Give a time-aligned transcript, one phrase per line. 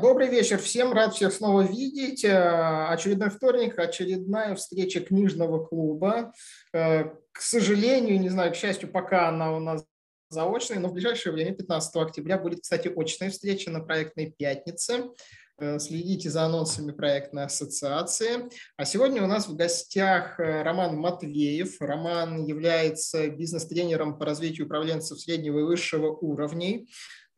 [0.00, 2.24] добрый вечер всем, рад всех снова видеть.
[2.24, 6.32] Э, очередной вторник, очередная встреча книжного клуба.
[6.72, 9.84] Э, к сожалению, не знаю, к счастью, пока она у нас
[10.30, 15.10] заочная, но в ближайшее время, 15 октября, будет, кстати, очная встреча на проектной пятнице.
[15.58, 18.48] Э, следите за анонсами проектной ассоциации.
[18.76, 21.80] А сегодня у нас в гостях Роман Матвеев.
[21.80, 26.88] Роман является бизнес-тренером по развитию управленцев среднего и высшего уровней.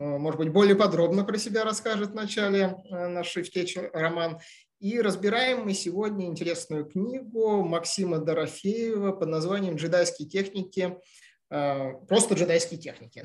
[0.03, 4.41] Э, может быть, более подробно про себя расскажет в начале э, нашей встречи Роман.
[4.81, 10.99] И разбираем мы сегодня интересную книгу Максима Дорофеева под названием «Джедайские техники».
[11.51, 13.23] Э, просто джедайские техники.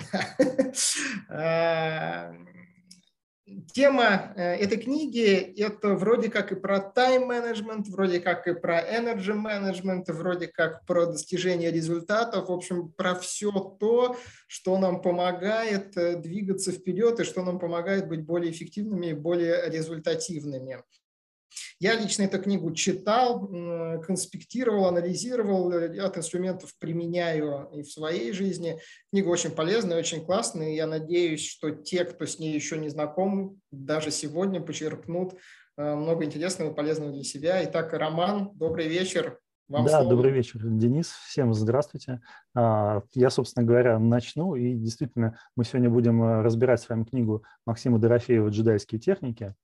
[3.71, 10.09] Тема э, этой книги– это вроде как и про тайм-менеджмент, вроде как и про энерджи-менеджмент,
[10.09, 16.73] вроде как про достижение результатов, в общем, про все то, что нам помогает э, двигаться
[16.73, 20.83] вперед и что нам помогает быть более эффективными и более результативными.
[21.79, 23.47] Я лично эту книгу читал,
[24.01, 28.79] конспектировал, анализировал, ряд инструментов применяю и в своей жизни.
[29.11, 32.89] Книга очень полезная, очень классная, и я надеюсь, что те, кто с ней еще не
[32.89, 35.35] знаком, даже сегодня почерпнут
[35.77, 37.63] э, много интересного и полезного для себя.
[37.63, 39.39] Итак, Роман, добрый вечер.
[39.69, 40.09] Вам да, слово.
[40.09, 41.09] добрый вечер, Денис.
[41.27, 42.21] Всем здравствуйте.
[42.55, 44.55] А, я, собственно говоря, начну.
[44.55, 49.55] И действительно, мы сегодня будем э, разбирать с вами книгу Максима Дорофеева «Джедайские техники».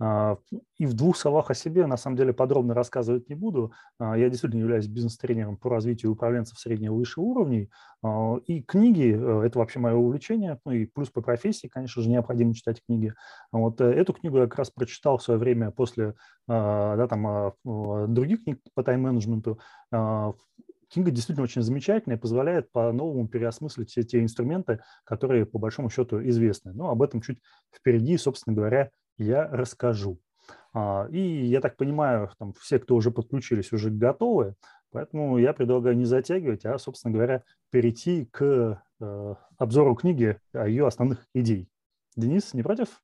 [0.00, 0.38] А,
[0.78, 3.72] и в двух словах о себе, на самом деле, подробно рассказывать не буду.
[3.98, 7.70] А, я действительно являюсь бизнес-тренером по развитию управленцев среднего и высшего уровней.
[8.02, 9.10] А, и книги
[9.44, 10.58] это вообще мое увлечение.
[10.64, 13.12] Ну и плюс по профессии, конечно же, необходимо читать книги.
[13.50, 16.14] Вот э, эту книгу я как раз прочитал в свое время после
[16.46, 17.52] да, там,
[18.14, 19.58] других книг по тайм-менеджменту.
[19.90, 26.26] Книга действительно очень замечательная и позволяет по-новому переосмыслить все те инструменты, которые по большому счету
[26.26, 26.72] известны.
[26.72, 30.18] Но об этом чуть впереди, собственно говоря, я расскажу.
[30.72, 34.54] А, и я так понимаю, там все, кто уже подключились, уже готовы,
[34.90, 40.86] поэтому я предлагаю не затягивать, а, собственно говоря, перейти к э, обзору книги о ее
[40.86, 41.68] основных идей.
[42.16, 43.02] Денис, не против?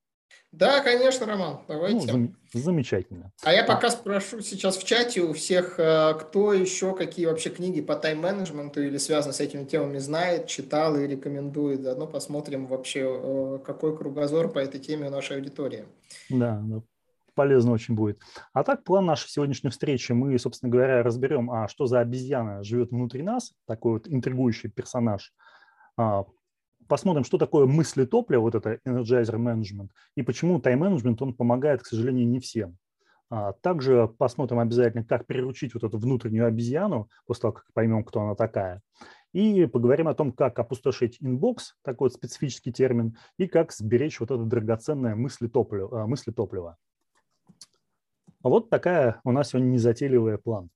[0.52, 1.96] Да, конечно, Роман, давайте.
[1.96, 3.32] Ну, зам, замечательно.
[3.42, 7.80] А я пока спрошу сейчас в чате у всех, э, кто еще какие вообще книги
[7.80, 11.82] по тайм-менеджменту или связаны с этими темами знает, читал и рекомендует.
[11.82, 15.86] Заодно посмотрим вообще, э, какой кругозор по этой теме у нашей аудитории.
[16.30, 16.62] Да,
[17.34, 18.20] полезно очень будет.
[18.52, 22.92] А так, план нашей сегодняшней встречи мы, собственно говоря, разберем, а что за обезьяна живет
[22.92, 25.32] внутри нас, такой вот интригующий персонаж,
[25.96, 26.24] а,
[26.88, 32.28] посмотрим, что такое мыслетопливо, вот это energy management, и почему тайм-менеджмент, он помогает, к сожалению,
[32.28, 32.76] не всем.
[33.30, 38.20] А также посмотрим обязательно, как приручить вот эту внутреннюю обезьяну, после того, как поймем, кто
[38.20, 38.80] она такая.
[39.32, 44.30] И поговорим о том, как опустошить inbox, такой вот специфический термин, и как сберечь вот
[44.30, 46.06] это драгоценное мыслетопливо.
[46.06, 46.76] Мыслетопливо.
[48.42, 50.68] Вот такая у нас сегодня незатейливая план.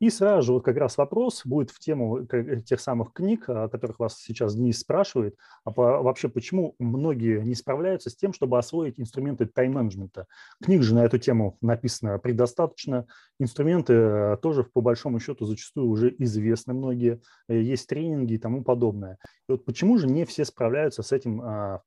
[0.00, 2.26] И сразу же вот как раз вопрос будет в тему
[2.64, 7.54] тех самых книг, о которых вас сейчас Денис спрашивает, а по, вообще почему многие не
[7.54, 10.26] справляются с тем, чтобы освоить инструменты тайм-менеджмента.
[10.62, 13.06] Книг же на эту тему написано предостаточно,
[13.38, 18.64] инструменты э, тоже по большому счету зачастую уже известны многие, э, есть тренинги и тому
[18.64, 19.18] подобное.
[19.50, 21.82] И вот почему же не все справляются с этим а,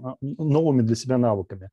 [0.00, 1.70] а, новыми для себя навыками?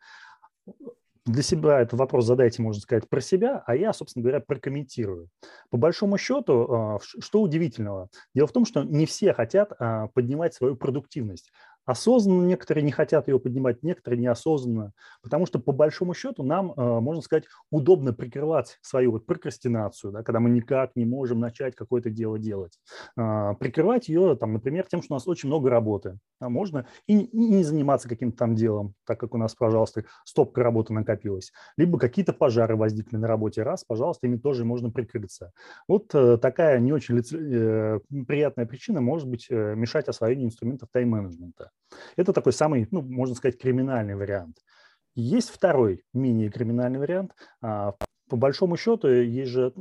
[1.27, 5.29] Для себя этот вопрос задайте, можно сказать, про себя, а я, собственно говоря, прокомментирую.
[5.69, 8.09] По большому счету, а, что удивительного?
[8.33, 11.51] Дело в том, что не все хотят а, поднимать свою продуктивность.
[11.87, 14.91] Осознанно некоторые не хотят ее поднимать, некоторые неосознанно,
[15.23, 20.21] потому что по большому счету нам, а, можно сказать, удобно прикрывать свою вот прокрастинацию, да,
[20.21, 22.77] когда мы никак не можем начать какое-то дело делать.
[23.15, 26.19] А, прикрывать ее, там, например, тем, что у нас очень много работы.
[26.41, 30.93] А можно и не заниматься каким-то там делом, так как у нас, пожалуйста, стопка работы
[30.93, 31.53] накопилась.
[31.77, 33.63] Либо какие-то пожары возникли на работе.
[33.63, 35.53] Раз, пожалуйста, ими тоже можно прикрыться.
[35.87, 41.71] Вот э, такая не очень э, приятная причина может быть э, мешать освоению инструментов тайм-менеджмента.
[42.15, 44.57] Это такой самый, ну, можно сказать, криминальный вариант.
[45.15, 47.33] Есть второй менее криминальный вариант.
[48.29, 49.73] По большому счету, есть же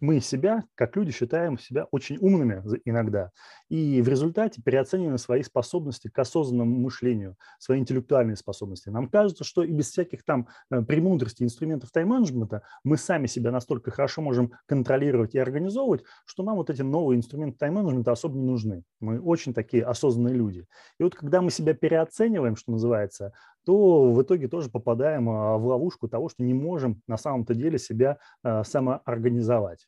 [0.00, 3.30] мы себя, как люди, считаем себя очень умными иногда.
[3.68, 8.88] И в результате переоцениваем свои способности к осознанному мышлению, свои интеллектуальные способности.
[8.88, 13.90] Нам кажется, что и без всяких там э, премудростей, инструментов тайм-менеджмента мы сами себя настолько
[13.90, 18.82] хорошо можем контролировать и организовывать, что нам вот эти новые инструменты тайм-менеджмента особо не нужны.
[19.00, 20.66] Мы очень такие осознанные люди.
[20.98, 23.32] И вот когда мы себя переоцениваем, что называется,
[23.68, 27.78] то в итоге тоже попадаем а, в ловушку того, что не можем на самом-то деле
[27.78, 29.86] себя а, самоорганизовать.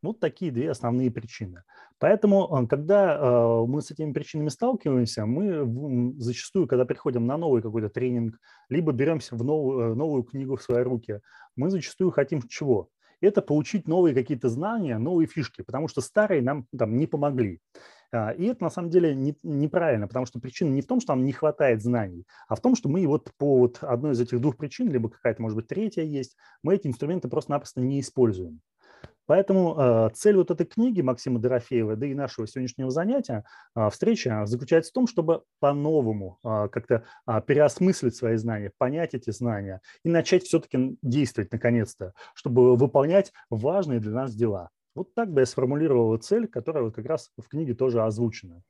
[0.00, 1.64] Вот такие две основные причины.
[1.98, 8.38] Поэтому, когда мы с этими причинами сталкиваемся, мы зачастую, когда приходим на новый какой-то тренинг,
[8.68, 11.18] либо беремся в новую, новую книгу в свои руки,
[11.56, 12.88] мы зачастую хотим чего?
[13.20, 17.60] Это получить новые какие-то знания, новые фишки, потому что старые нам там не помогли.
[18.12, 21.14] А, и это на самом деле не, неправильно, потому что причина не в том, что
[21.14, 24.40] нам не хватает знаний, а в том, что мы вот по вот одной из этих
[24.40, 28.60] двух причин, либо какая-то, может быть, третья есть, мы эти инструменты просто-напросто не используем.
[29.26, 33.44] Поэтому э, цель вот этой книги Максима Дорофеева, да и нашего сегодняшнего занятия,
[33.76, 37.04] э, встречи, заключается в том, чтобы по-новому как-то
[37.46, 44.12] переосмыслить свои знания, понять эти знания и начать все-таки действовать наконец-то, чтобы выполнять важные для
[44.12, 44.70] нас дела.
[44.98, 48.64] Вот так бы я сформулировал цель, которая вот как раз в книге тоже озвучена.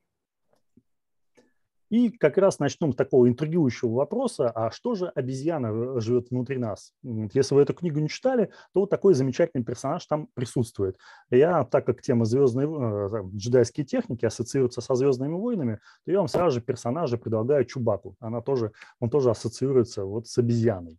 [1.88, 6.92] И как раз начнем с такого интригующего вопроса, а что же обезьяна живет внутри нас?
[7.02, 10.98] Если вы эту книгу не читали, то вот такой замечательный персонаж там присутствует.
[11.30, 16.28] Я, так как тема звездные, э, джедайские техники ассоциируется со звездными войнами, то я вам
[16.28, 18.16] сразу же персонажа предлагаю Чубаку.
[18.20, 20.98] Она тоже, он тоже ассоциируется вот с обезьяной.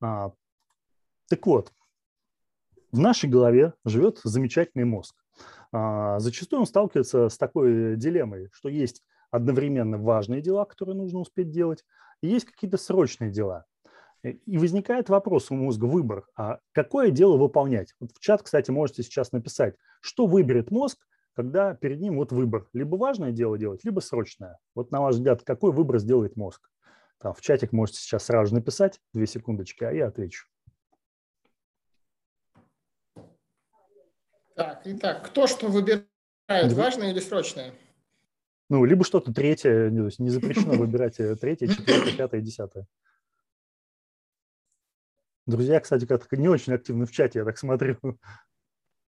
[0.00, 0.32] А,
[1.28, 1.72] так вот,
[2.92, 5.14] в нашей голове живет замечательный мозг.
[5.72, 11.50] А, зачастую он сталкивается с такой дилеммой, что есть одновременно важные дела, которые нужно успеть
[11.50, 11.84] делать,
[12.22, 13.66] и есть какие-то срочные дела.
[14.22, 17.94] И возникает вопрос у мозга выбор, а какое дело выполнять?
[18.00, 20.98] Вот в чат, кстати, можете сейчас написать, что выберет мозг,
[21.34, 22.66] когда перед ним вот выбор.
[22.72, 24.58] Либо важное дело делать, либо срочное.
[24.74, 26.70] Вот на ваш взгляд, какой выбор сделает мозг?
[27.18, 30.46] Там в чатик можете сейчас сразу же написать, две секундочки, а я отвечу.
[34.56, 36.08] Так, итак, кто что выбирает,
[36.48, 37.74] важное или срочное?
[38.70, 42.86] Ну, либо что-то третье, то есть не запрещено выбирать э, третье, четвертое, пятое, десятое.
[45.44, 47.98] Друзья, кстати, как-то не очень активны в чате, я так смотрю.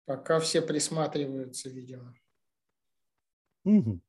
[0.06, 2.16] Пока все присматриваются, видимо.
[3.66, 4.02] Угу.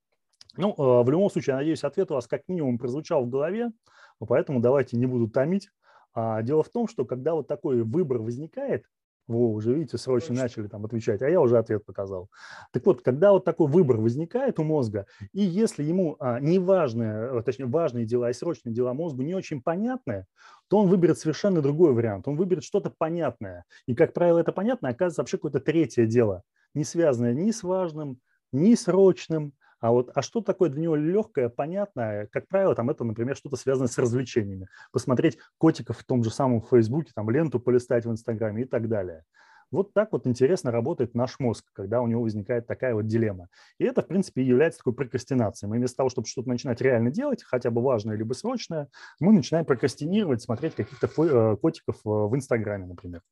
[0.56, 3.72] Ну, э, в любом случае, я надеюсь, ответ у вас как минимум прозвучал в голове,
[4.18, 5.68] поэтому давайте не буду томить.
[6.14, 8.86] А, дело в том, что когда вот такой выбор возникает,
[9.26, 10.42] во, уже видите, срочно Точно.
[10.42, 12.30] начали там отвечать, а я уже ответ показал.
[12.72, 17.42] Так вот, когда вот такой выбор возникает у мозга, и если ему а, неважные, э,
[17.42, 20.26] точнее, важные дела и срочные дела мозгу не очень понятны,
[20.68, 22.28] то он выберет совершенно другой вариант.
[22.28, 23.64] Он выберет что-то понятное.
[23.86, 26.42] И, как правило, это понятное оказывается вообще какое-то третье дело,
[26.74, 28.18] не связанное ни с важным,
[28.52, 32.26] ни срочным, а вот, а что такое для него легкое, понятное?
[32.32, 34.68] Как правило, там это, например, что-то связанное с развлечениями.
[34.92, 39.24] Посмотреть котиков в том же самом Фейсбуке, там ленту полистать в Инстаграме и так далее.
[39.72, 43.48] Вот так вот интересно работает наш мозг, когда у него возникает такая вот дилемма.
[43.78, 45.68] И это, в принципе, и является такой прокрастинацией.
[45.68, 48.88] Мы вместо того, чтобы что-то начинать реально делать, хотя бы важное либо срочное,
[49.18, 53.22] мы начинаем прокрастинировать, смотреть каких-то э, котиков э, в Инстаграме, например.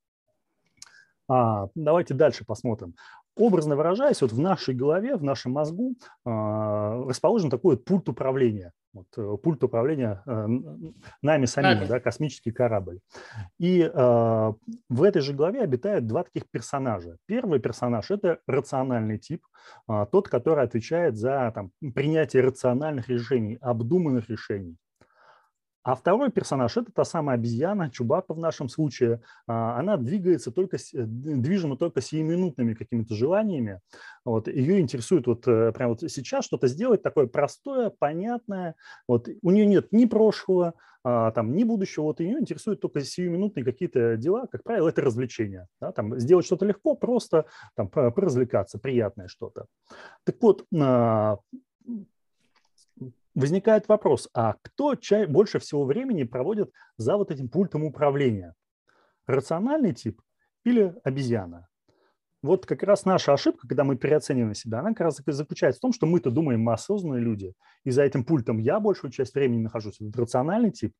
[1.29, 2.95] А, давайте дальше посмотрим.
[3.37, 8.73] Образно выражаясь, вот в нашей голове, в нашем мозгу а, расположен такой вот пульт управления.
[8.93, 10.47] Вот, э, пульт управления э,
[11.21, 13.01] нами самими, да, космический корабль.
[13.59, 14.53] И э,
[14.89, 17.17] в этой же главе обитают два таких персонажа.
[17.27, 19.45] Первый персонаж– это рациональный тип,
[19.89, 24.77] э, тот, который отвечает за там, принятие рациональных решений, обдуманных решений.
[25.85, 29.21] А второй персонаж– это та самая обезьяна, Чубака в нашем случае.
[29.47, 33.81] А, она двигается только, движима только сиюминутными какими-то желаниями.
[34.25, 38.77] Вот, ее интересует вот э, прямо вот сейчас что-то сделать такое простое, понятное.
[39.07, 40.73] Вот, у нее нет ни прошлого,
[41.05, 42.05] а, там, ни будущего.
[42.05, 44.47] Вот, ее интересуют только сиюминутные какие-то дела.
[44.51, 45.67] Как правило, это развлечение.
[45.83, 45.93] Да?
[45.93, 47.45] Там, сделать что-то легко, просто
[47.77, 49.67] там, поразвлекаться, приятное что-то.
[50.25, 51.37] Так вот, а,
[53.35, 58.55] возникает вопрос, а кто чай, больше всего времени проводит за вот этим пультом управления?
[59.27, 60.21] Рациональный тип
[60.65, 61.69] или обезьяна?
[62.43, 65.95] Вот как раз наша ошибка, когда мы переоцениваем себя, она как раз заключается в том,
[65.95, 69.99] что мы-то думаем, мы осознанные люди, и за этим пультом я большую часть времени нахожусь.
[70.01, 70.93] Это рациональный тип.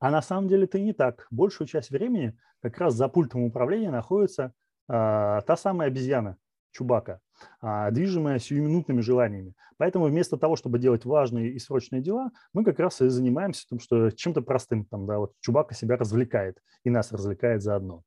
[0.00, 1.26] А на самом деле это не так.
[1.30, 4.52] Большую часть времени как раз за пультом управления находится
[4.88, 6.36] э, та самая обезьяна,
[6.72, 7.20] Чубака,
[7.62, 9.54] движимая сиюминутными желаниями.
[9.76, 13.80] Поэтому вместо того, чтобы делать важные и срочные дела, мы как раз и занимаемся тем,
[13.80, 14.84] что чем-то простым.
[14.84, 18.02] Там, да, вот Чубака себя развлекает и нас развлекает заодно.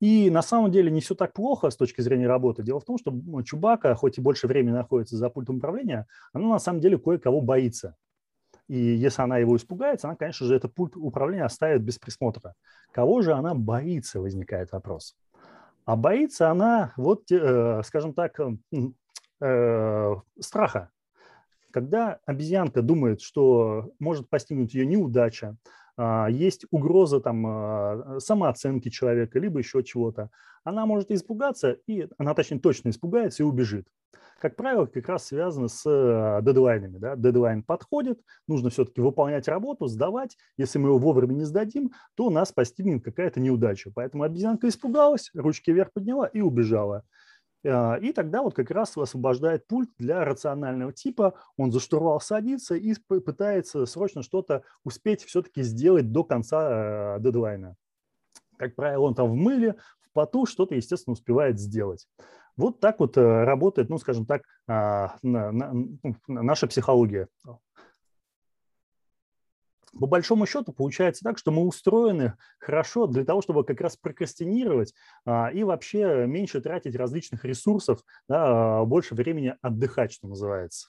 [0.00, 2.62] И на самом деле не все так плохо с точки зрения работы.
[2.62, 6.58] Дело в том, что Чубака, хоть и больше времени находится за пультом управления, она на
[6.58, 7.94] самом деле кое-кого боится.
[8.68, 12.54] И если она его испугается, она, конечно же, этот пульт управления оставит без присмотра.
[12.92, 15.14] Кого же она боится, возникает вопрос.
[15.84, 18.38] А боится она, вот, э, скажем так,
[19.40, 20.90] э, страха.
[21.72, 25.56] Когда обезьянка думает, что может постигнуть ее неудача,
[25.98, 30.30] есть угроза там самооценки человека, либо еще чего-то,
[30.64, 33.88] она может испугаться, и она, точнее, точно испугается и убежит
[34.42, 36.98] как правило, как раз связано с э, дедлайнами.
[36.98, 37.14] Да?
[37.14, 38.18] Дедлайн подходит,
[38.48, 40.36] нужно все-таки выполнять работу, сдавать.
[40.56, 43.92] Если мы его вовремя не сдадим, то нас постигнет какая-то неудача.
[43.94, 47.04] Поэтому обезьянка испугалась, ручки вверх подняла и убежала.
[47.64, 51.34] Э, и тогда вот как раз освобождает пульт для рационального типа.
[51.56, 57.76] Он за штурвал садится и пытается срочно что-то успеть все-таки сделать до конца э, дедлайна.
[58.56, 62.06] Как правило, он там в мыле, в поту что-то, естественно, успевает сделать.
[62.56, 67.28] Вот так вот э, работает, ну, скажем так, а, ну, наша психология.
[69.98, 74.94] По большому счету получается так, что мы устроены хорошо для того, чтобы как раз прокрастинировать
[75.24, 80.88] а, и вообще меньше тратить различных ресурсов, да, а, больше времени отдыхать, что называется.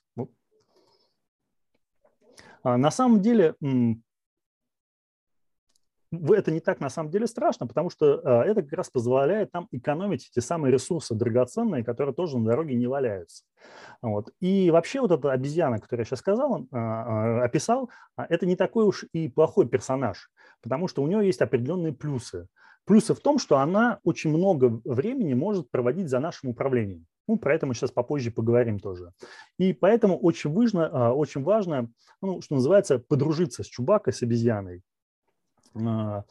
[2.63, 3.55] На самом деле
[6.29, 9.67] это не так на самом деле страшно, потому что а, это как раз позволяет нам
[9.71, 13.43] экономить те самые ресурсы драгоценные, которые тоже на дороге не валяются.
[14.01, 14.31] Вот.
[14.39, 18.85] И вообще вот эта обезьяна, которую я сейчас сказал, а, а, описал, это не такой
[18.85, 20.29] уж и плохой персонаж,
[20.61, 22.47] потому что у нее есть определенные плюсы.
[22.85, 27.05] Плюсы в том, что она очень много времени может проводить за нашим управлением.
[27.29, 29.13] Ну, про это мы сейчас попозже поговорим тоже.
[29.57, 31.89] И поэтому очень важно, очень важно
[32.23, 34.81] ну, что называется, подружиться с Чубакой, с обезьяной.
[35.75, 36.23] А,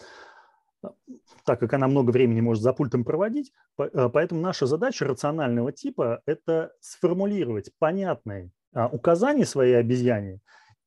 [1.45, 6.23] так как она много времени может за пультом проводить, а, поэтому наша задача рационального типа–
[6.27, 10.41] это сформулировать понятные а, указания своей обезьяне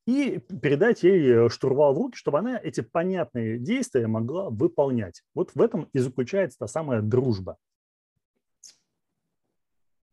[0.06, 5.24] и передать ей э, штурвал в руки, чтобы она эти понятные действия могла выполнять.
[5.34, 7.56] Вот в этом и заключается та самая дружба.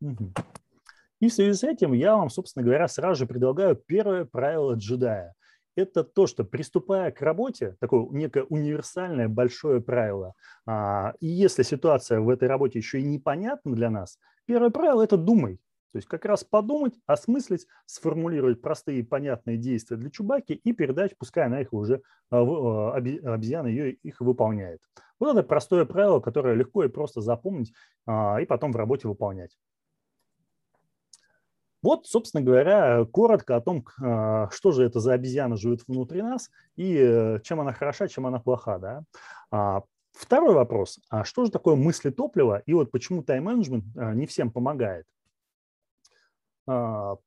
[0.00, 5.34] И в связи с этим я вам, собственно говоря, сразу же предлагаю первое правило джедая–
[5.76, 10.34] это то, что приступая к работе, такое некое универсальное большое правило,
[10.66, 15.16] а, и если ситуация в этой работе еще и непонятна для нас, первое правило– это
[15.16, 15.60] думай.
[15.92, 21.16] То есть как раз подумать, осмыслить, сформулировать простые и понятные действия для Чубаки и передать,
[21.16, 24.80] пускай она их уже, а, а, обезьяна ее их выполняет.
[25.20, 27.72] Вот это простое правило, которое легко и просто запомнить
[28.06, 29.56] и потом в работе выполнять.
[31.84, 36.50] Вот, собственно говоря, коротко о том, а, что же это за обезьяна живет внутри нас
[36.76, 38.78] и э, чем она хороша, чем она плоха.
[38.78, 39.04] Да?
[39.50, 40.98] А, второй вопрос.
[41.10, 45.04] А что же такое мысли топлива и вот почему тайм-менеджмент а, не всем помогает?
[46.66, 47.20] Ну,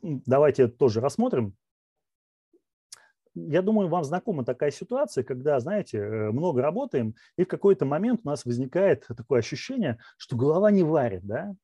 [0.00, 1.54] давайте тоже рассмотрим.
[3.34, 8.22] Я думаю, вам знакома такая ситуация, когда, знаете, э, много работаем, и в какой-то момент
[8.24, 11.54] у нас возникает такое ощущение, что голова не варит, да?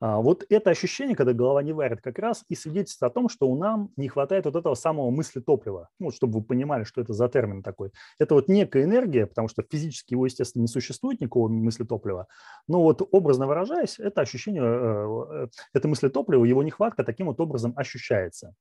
[0.00, 3.46] А, вот это ощущение, когда голова не варит, как раз и свидетельствует о том, что
[3.48, 5.90] у нам не хватает вот этого самого мысли топлива.
[5.98, 7.92] Ну, чтобы вы понимали, что это за термин такой.
[8.18, 12.28] Это вот некая энергия, потому что физически его, естественно, не существует никакого мысли топлива.
[12.66, 17.40] Но вот образно выражаясь, это ощущение, э, э, это мысли топлива, его нехватка таким вот
[17.40, 18.54] образом ощущается.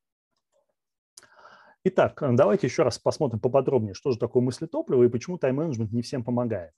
[1.85, 6.01] Итак, давайте еще раз посмотрим поподробнее, что же такое мысли топлива и почему тайм-менеджмент не
[6.01, 6.73] всем помогает.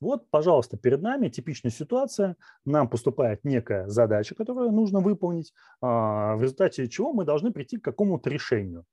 [0.00, 2.36] Вот, пожалуйста, перед нами типичная ситуация.
[2.64, 5.52] Нам поступает некая задача, которую нужно выполнить,
[5.82, 8.86] а, в результате чего мы должны прийти к какому-то решению.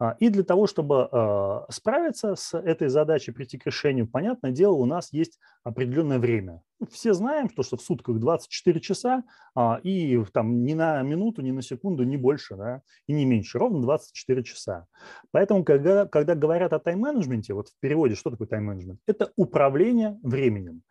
[0.00, 4.72] А, и для того, чтобы а, справиться с этой задачей, прийти к решению, понятное дело,
[4.72, 6.62] у нас есть определенное время.
[6.80, 11.42] Ну, все знаем, что, что в сутках 24 часа, а, и там ни на минуту,
[11.42, 14.86] ни на секунду, ни больше, да, и не меньше, ровно 24 часа.
[15.32, 19.00] Поэтому, когда, когда говорят о тайм-менеджменте, вот в переводе, что такое тайм-менеджмент?
[19.06, 20.82] Это управление временем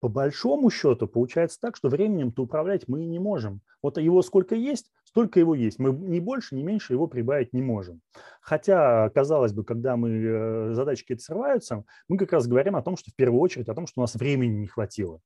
[0.00, 3.60] по большому счету получается так, что временем-то управлять мы не можем.
[3.82, 5.78] Вот его сколько есть, столько его есть.
[5.78, 8.02] Мы ни больше, ни меньше его прибавить не можем.
[8.42, 12.96] Хотя, казалось бы, когда мы э, задачи какие-то срываются, мы как раз говорим о том,
[12.96, 15.20] что в первую очередь о том, что у нас времени не хватило.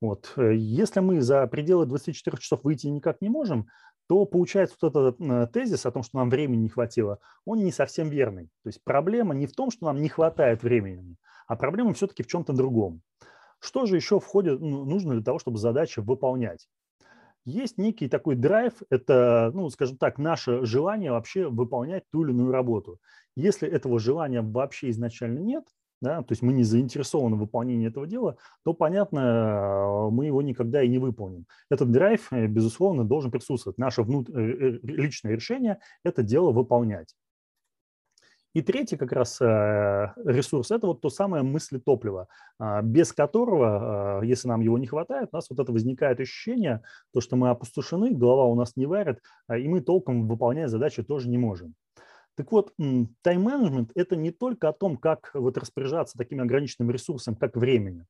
[0.00, 0.32] Вот.
[0.36, 3.68] Э, если мы за пределы 24 часов выйти никак не можем,
[4.06, 7.72] то получается вот этот э, тезис о том, что нам времени не хватило, он не
[7.72, 8.50] совсем верный.
[8.62, 12.26] То есть проблема не в том, что нам не хватает времени, а проблема все-таки в
[12.26, 13.00] чем-то другом.
[13.60, 16.68] Что же еще входит, ну, нужно для того, чтобы задачи выполнять?
[17.44, 22.52] Есть некий такой драйв, это, ну, скажем так, наше желание вообще выполнять ту или иную
[22.52, 22.98] работу.
[23.34, 25.64] Если этого желания вообще изначально нет,
[26.02, 30.82] да, то есть мы не заинтересованы в выполнении этого дела, то, понятно, мы его никогда
[30.82, 31.46] и не выполним.
[31.70, 33.78] Этот драйв, безусловно, должен присутствовать.
[33.78, 34.28] Наше внут...
[34.28, 37.14] Э, э, личное решение– это дело выполнять.
[38.54, 42.28] И третий как раз э, ресурс– это вот то самое мысли топлива,
[42.58, 46.82] а, без которого, а, если нам его не хватает, у нас вот это возникает ощущение,
[47.12, 51.02] то, что мы опустошены, голова у нас не варит, а, и мы толком выполнять задачи
[51.02, 51.74] тоже не можем.
[52.36, 52.72] Так вот,
[53.22, 58.06] тайм-менеджмент– это не только о том, как вот распоряжаться таким ограниченным ресурсом, как времени.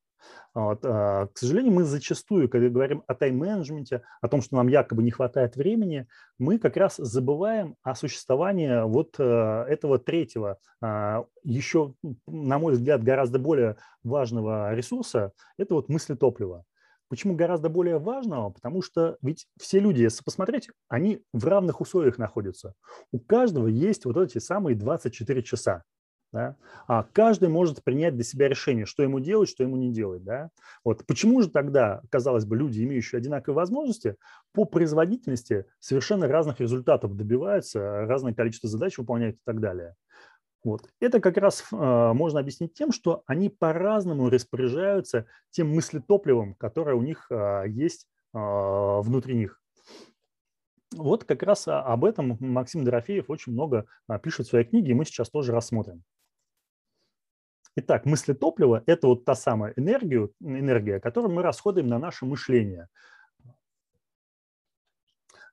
[0.54, 0.84] Вот.
[0.84, 5.10] А, к сожалению, мы зачастую, когда говорим о тайм-менеджменте, о том, что нам якобы не
[5.10, 6.06] хватает времени,
[6.38, 11.94] мы как раз забываем о существовании вот э, этого третьего, а, еще,
[12.26, 16.64] на мой взгляд, гораздо более важного ресурса– это вот мысли топлива.
[17.12, 18.48] Почему гораздо более важного?
[18.48, 22.72] Потому что ведь все люди, если посмотреть, они в равных условиях находятся.
[23.10, 25.84] У каждого есть вот эти самые 24 часа.
[26.32, 26.56] Да?
[26.88, 30.24] А каждый может принять для себя решение, что ему делать, что ему не делать.
[30.24, 30.48] Да?
[30.84, 31.04] Вот.
[31.04, 34.16] Почему же тогда, казалось бы, люди, имеющие одинаковые возможности,
[34.54, 39.96] по производительности совершенно разных результатов добиваются, разное количество задач выполняют и так далее?
[40.64, 40.88] Вот.
[41.00, 47.02] Это как раз э, можно объяснить тем, что они по-разному распоряжаются тем мыслетопливом, которое у
[47.02, 49.60] них э, есть э, внутри них.
[50.94, 53.86] Вот как раз об этом Максим Дорофеев очень много
[54.22, 56.04] пишет в своей книге, и мы сейчас тоже рассмотрим.
[57.76, 62.88] Итак, мысли топлива– это вот та самая энергия, энергия, которую мы расходуем на наше мышление.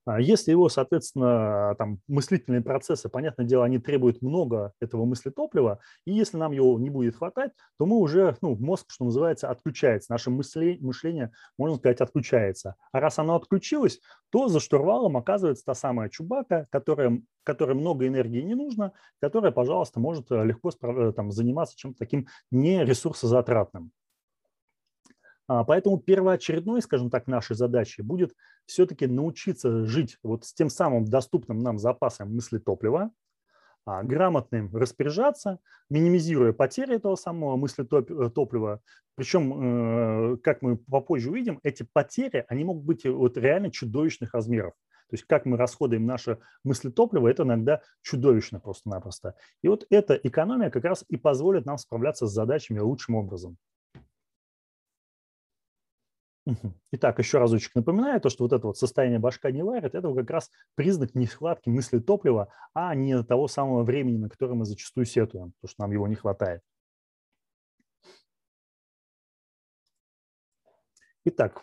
[0.05, 6.13] А если его, соответственно, там мыслительные процессы, понятное дело, они требуют много этого мыслетоплива, и
[6.13, 10.29] если нам его не будет хватать, то мы уже, ну, мозг, что называется, отключается, наше
[10.29, 12.75] мысли, мышление, можно сказать, отключается.
[12.91, 18.41] А раз оно отключилось, то за штурвалом оказывается та самая чубака, которая, которой много энергии
[18.41, 23.91] не нужно, которая, пожалуйста, может э, легко э, там, заниматься чем-то таким не ресурсозатратным.
[25.63, 28.33] Поэтому первоочередной, скажем так, нашей задачей будет
[28.67, 33.11] все-таки научиться жить вот с тем самым доступным нам запасом мысли топлива,
[33.85, 35.57] а, грамотно им распоряжаться,
[35.89, 38.79] минимизируя потери этого самого мысли э.
[39.15, 44.73] Причем, э, как мы попозже увидим, эти потери, они могут быть вот реально чудовищных размеров.
[45.09, 49.33] То есть как мы расходуем наше мыслетопливо, это иногда чудовищно просто-напросто.
[49.63, 53.57] И вот эта экономия как раз и позволит нам справляться с задачами лучшим образом.
[56.91, 60.29] Итак, еще разочек напоминаю, то, что вот это вот состояние башка не варит, это как
[60.29, 65.53] раз признак нехватки мысли топлива, а не того самого времени, на которое мы зачастую сетуем,
[65.53, 66.61] потому что нам его не хватает.
[71.25, 71.61] Итак,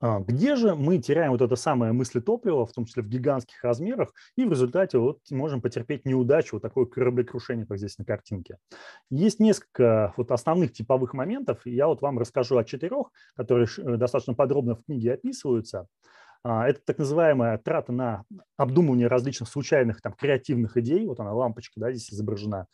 [0.00, 4.12] где же мы теряем вот это самое мысли топлива, в том числе в гигантских размерах,
[4.36, 8.58] и в результате вот можем потерпеть неудачу, вот такое кораблекрушение, как здесь на картинке.
[9.10, 13.96] Есть несколько вот основных типовых моментов, и я вот вам расскажу о четырех, которые э,
[13.96, 15.86] достаточно подробно в книге описываются.
[16.44, 18.24] А, это так называемая трата на
[18.56, 21.04] обдумывание различных случайных там, креативных идей.
[21.06, 22.68] Вот она, лампочка, да, здесь изображена.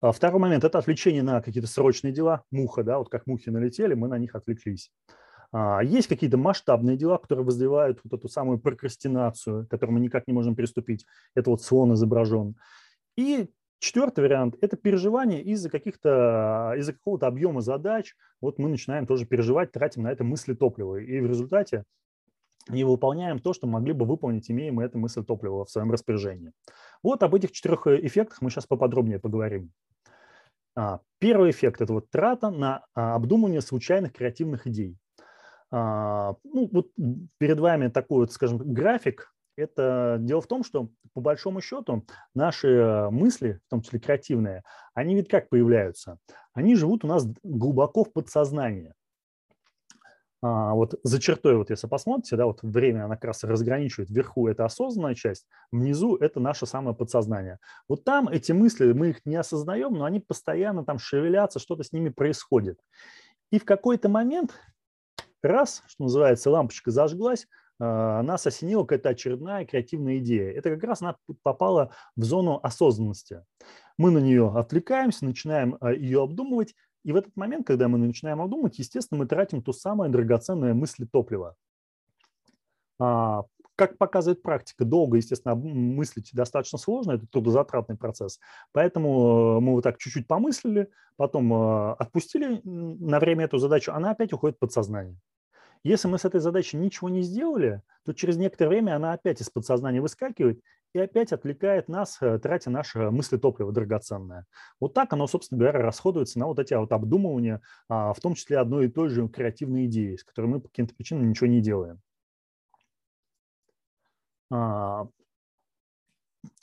[0.00, 2.44] А второй момент– это отвлечение на какие-то срочные дела.
[2.50, 4.90] Муха, да, вот как мухи налетели, мы на них отвлеклись.
[5.52, 10.26] А, есть какие-то масштабные дела, которые вызывают вот эту самую прокрастинацию, к которой мы никак
[10.26, 11.06] не можем приступить.
[11.34, 12.56] Это вот слон изображен.
[13.16, 18.14] И четвертый вариант– это переживание из-за каких-то, из-за какого-то объема задач.
[18.40, 20.96] Вот мы начинаем тоже переживать, тратим на это мысли топлива.
[20.96, 21.84] И в результате
[22.68, 26.52] не выполняем то, что могли бы выполнить, имея мы это мысль топлива в своем распоряжении.
[27.02, 29.70] Вот об этих четырех э, эффектах мы сейчас поподробнее поговорим.
[30.74, 34.98] А, первый эффект– это вот трата на а, обдумывание случайных креативных идей.
[35.70, 36.88] А, ну, вот
[37.38, 39.32] перед вами такой вот, скажем, график.
[39.56, 45.14] Это дело в том, что по большому счету наши мысли, в том числе креативные, они
[45.14, 46.18] ведь как появляются?
[46.52, 48.92] Они живут у нас глубоко в подсознании.
[50.42, 54.10] А, вот за чертой, вот если посмотрите, да, вот время она как раз разграничивает.
[54.10, 57.58] Вверху это осознанная часть, внизу это наше самое подсознание.
[57.88, 61.92] Вот там эти мысли, мы их не осознаем, но они постоянно там шевелятся, что-то с
[61.92, 62.78] ними происходит.
[63.50, 64.52] И в какой-то момент
[65.42, 67.46] раз, что называется, лампочка зажглась,
[67.78, 70.52] а, нас осенила какая-то очередная креативная идея.
[70.52, 73.44] Это как раз она попала в зону осознанности.
[73.98, 78.40] Мы на нее отвлекаемся, начинаем а, ее обдумывать, и в этот момент, когда мы начинаем
[78.40, 81.56] обдумывать, естественно, мы тратим то самое драгоценное мысли топлива.
[83.76, 88.40] Как показывает практика, долго, естественно, мыслить достаточно сложно, это трудозатратный процесс.
[88.72, 91.52] Поэтому мы вот так чуть-чуть помыслили, потом
[91.92, 95.18] отпустили на время эту задачу, она опять уходит в подсознание.
[95.86, 99.50] Если мы с этой задачей ничего не сделали, то через некоторое время она опять из
[99.50, 100.60] подсознания выскакивает
[100.94, 104.46] и опять отвлекает нас, э, тратя наше мысли-топливо драгоценное.
[104.80, 108.58] Вот так оно, собственно говоря, расходуется на вот эти вот обдумывания, а, в том числе
[108.58, 112.00] одной и той же креативной идеи, с которой мы по каким-то причинам ничего не делаем.
[114.50, 115.06] А,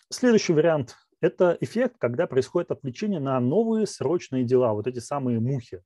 [0.10, 5.84] следующий вариант– это эффект, когда происходит отвлечение на новые срочные дела, вот эти самые мухи.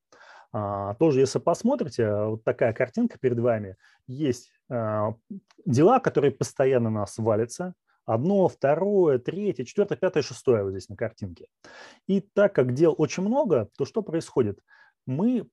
[0.52, 5.16] А, тоже, если посмотрите, вот такая картинка перед вами, есть а,
[5.66, 7.74] дела, которые постоянно на нас валятся,
[8.06, 11.48] одно, второе, третье, четвертое, пятое, шестое вот здесь на картинке.
[12.08, 14.60] И так как дел очень много, то что происходит?
[15.06, 15.48] Мы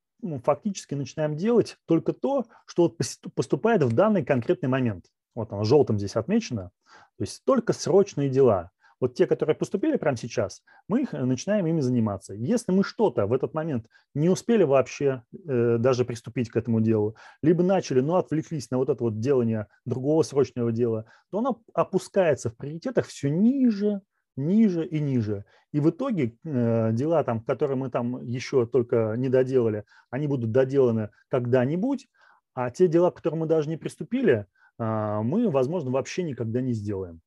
[0.44, 2.96] фактически начинаем делать только то, что
[3.34, 5.06] поступает в данный конкретный момент.
[5.34, 6.70] Вот оно желтым здесь отмечено.
[7.18, 8.70] То есть только срочные дела.
[9.00, 12.32] Вот те, которые поступили прямо сейчас, мы их э, начинаем ими заниматься.
[12.32, 17.16] Если мы что-то в этот момент не успели вообще э, даже приступить к этому делу,
[17.42, 22.50] либо начали, но отвлеклись на вот это вот делание другого срочного дела, то оно опускается
[22.50, 24.00] в приоритетах все ниже,
[24.36, 25.44] ниже и ниже.
[25.72, 30.52] И в итоге э, дела, там, которые мы там еще только не доделали, они будут
[30.52, 32.08] доделаны когда-нибудь,
[32.54, 34.46] а те дела, к которым мы даже не приступили,
[34.78, 37.20] мы, возможно, вообще никогда не сделаем.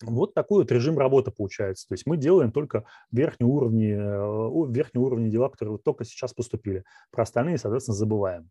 [0.00, 1.88] Вот такой вот режим работы получается.
[1.88, 6.32] То есть мы делаем только верхние уровни, э, верхние уровни дела, которые вот только сейчас
[6.32, 6.84] поступили.
[7.10, 8.48] Про остальные, соответственно, забываем.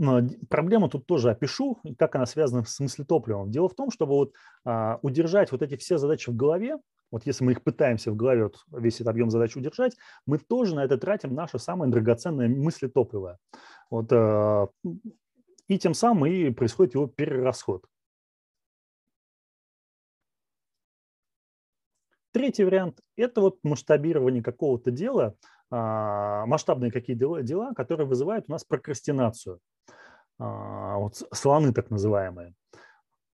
[0.00, 3.50] Но проблему тут тоже опишу, как она связана с мыслетопливом.
[3.50, 4.32] Дело в том, чтобы вот,
[4.64, 6.76] а, удержать вот эти все задачи в голове,
[7.10, 10.74] вот если мы их пытаемся в голове, вот весь этот объем задач удержать, мы тоже
[10.74, 13.38] на это тратим наше самое драгоценное мыслетопливо.
[13.90, 14.68] Вот, а,
[15.68, 17.84] и тем самым и происходит его перерасход.
[22.32, 25.34] Третий вариант– это вот масштабирование какого-то дела,
[25.70, 29.60] а, масштабные какие-то дела, которые вызывают у нас прокрастинацию.
[30.38, 32.54] А, вот слоны так называемые.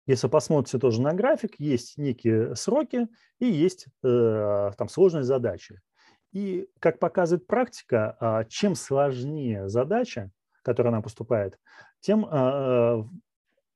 [0.06, 5.80] Если посмотрите тоже на график, есть некие сроки и есть э, там сложные задачи.
[6.32, 10.30] И как показывает практика, а, чем сложнее задача,
[10.62, 11.58] которая нам поступает,
[12.00, 13.06] тем а,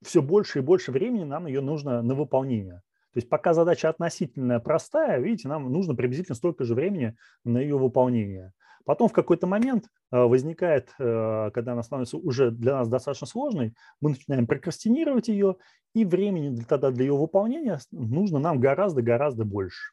[0.03, 2.81] все больше и больше времени нам ее нужно на выполнение.
[3.13, 7.77] То есть пока задача относительно простая, видите, нам нужно приблизительно столько же времени на ее
[7.77, 8.53] выполнение.
[8.87, 13.73] Потом в какой-то момент э, возникает, э, когда она становится уже для нас достаточно сложной,
[13.99, 15.57] мы начинаем прокрастинировать ее,
[15.93, 19.91] и времени для, тогда для ее выполнения нужно нам гораздо-гораздо больше.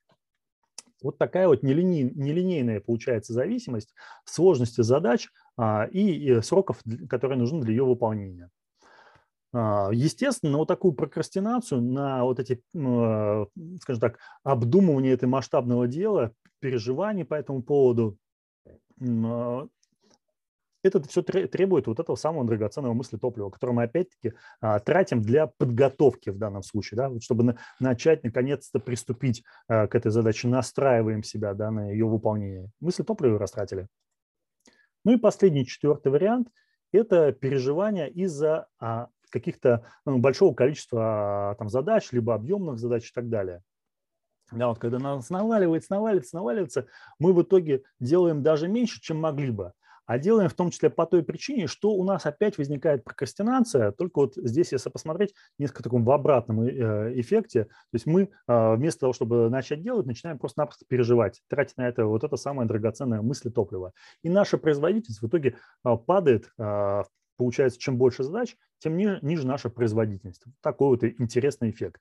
[1.03, 3.93] Вот такая вот нелиней, нелинейная получается зависимость
[4.25, 6.79] сложности задач а, и сроков,
[7.11, 8.49] которые нужны для ее выполнения.
[9.53, 13.47] А, естественно, вот такую прокрастинацию, на вот эти, э,
[13.83, 18.19] скажем так, обдумывание этой масштабного дела, переживаний по этому поводу,
[20.85, 25.47] это все требует вот этого самого драгоценного мысли топлива, которое мы опять-таки а, тратим для
[25.47, 31.55] подготовки в данном случае, да, чтобы начать наконец-то приступить а, к этой задаче, настраиваем себя
[31.55, 32.71] да, на ее выполнение.
[32.81, 33.89] Мысли топлива растратили.
[35.05, 36.49] Ну и последний, четвертый вариант–
[36.93, 38.69] это переживания из-за
[39.31, 43.63] каких-то ну, большого количества там, задач, либо объемных задач и так далее.
[44.55, 46.87] Да, вот когда нас наваливается, наваливается, наваливается,
[47.19, 49.73] мы в итоге делаем даже меньше, чем могли бы.
[50.07, 54.19] А делаем в том числе по той причине, что у нас опять возникает прокрастинация, только
[54.19, 59.01] вот здесь, если посмотреть, несколько таком в обратном э, эффекте, то есть мы а, вместо
[59.01, 63.49] того, чтобы начать делать, начинаем просто-напросто переживать, тратить на это вот это самое драгоценное мысли
[63.49, 63.93] топлива.
[64.23, 66.51] И наша производительность в итоге а, падает,
[67.37, 70.45] получается, чем больше задач, тем ниже, ниже наша производительность.
[70.61, 72.01] Такой вот интересный эффект.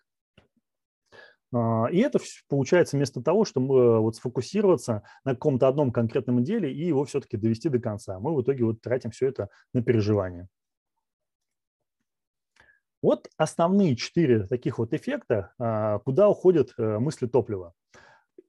[1.53, 6.73] А, и это получается вместо того, чтобы э, вот сфокусироваться на каком-то одном конкретном деле
[6.73, 8.19] и его все-таки довести до конца.
[8.19, 10.47] Мы в итоге вот тратим все это на переживание.
[13.03, 17.73] Вот основные четыре таких вот эффекта, а, куда уходят э, мысли топлива.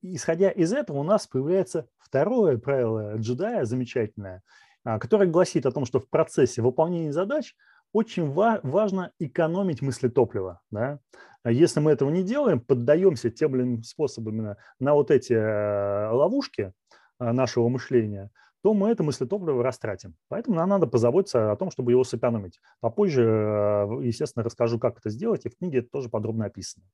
[0.00, 4.42] Исходя из этого у нас появляется второе правило джедая замечательное,
[4.84, 7.54] а, которое гласит о том, что в процессе выполнения задач
[7.94, 10.60] очень ва- важно экономить мысли топлива.
[10.70, 10.98] Да?
[11.44, 16.10] А если мы этого не делаем, поддаемся тем или иным способом на, вот эти э,
[16.10, 16.72] ловушки
[17.20, 18.30] э, нашего мышления,
[18.62, 20.16] то мы это мыслетопливо растратим.
[20.28, 22.60] Поэтому нам надо позаботиться о том, чтобы его сэкономить.
[22.80, 26.84] Попозже, э, естественно, расскажу, как это сделать, и в книге это тоже подробно описано.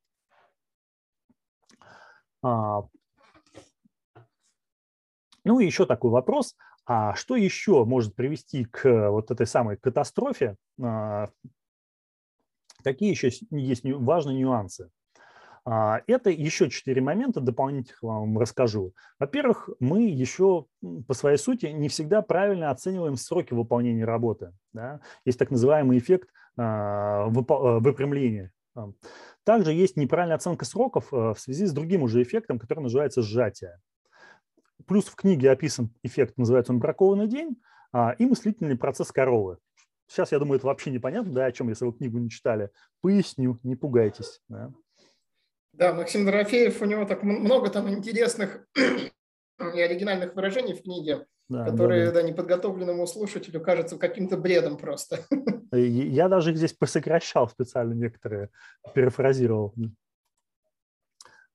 [2.43, 2.83] А,
[5.45, 6.57] ну и еще такой вопрос.
[6.92, 11.29] А что еще может привести к вот этой самой катастрофе а,
[12.83, 14.90] Какие еще есть важные нюансы?
[15.64, 18.92] А, это еще четыре момента дополнительных вам расскажу.
[19.20, 20.66] Во-первых, мы еще
[21.07, 24.53] по своей сути не всегда правильно оцениваем сроки выполнения работы.
[24.72, 24.98] Да?
[25.24, 28.50] Есть так называемый эффект а, выпрямления.
[29.44, 33.79] Также есть неправильная оценка сроков в связи с другим уже эффектом, который называется сжатие.
[34.87, 37.57] Плюс в книге описан эффект, называется он бракованный день,
[38.19, 39.59] и мыслительный процесс коровы.
[40.07, 42.71] Сейчас, я думаю, это вообще непонятно, да, о чем, если вы книгу не читали.
[43.01, 44.40] Поясню, не пугайтесь.
[44.49, 44.73] Да,
[45.73, 51.64] да Максим Дорофеев, у него так много там интересных и оригинальных выражений в книге, да,
[51.64, 52.23] которые да, да.
[52.23, 55.21] Да, неподготовленному слушателю кажутся каким-то бредом просто.
[55.73, 58.51] Я даже их здесь посокращал специально некоторые,
[58.95, 59.75] перефразировал.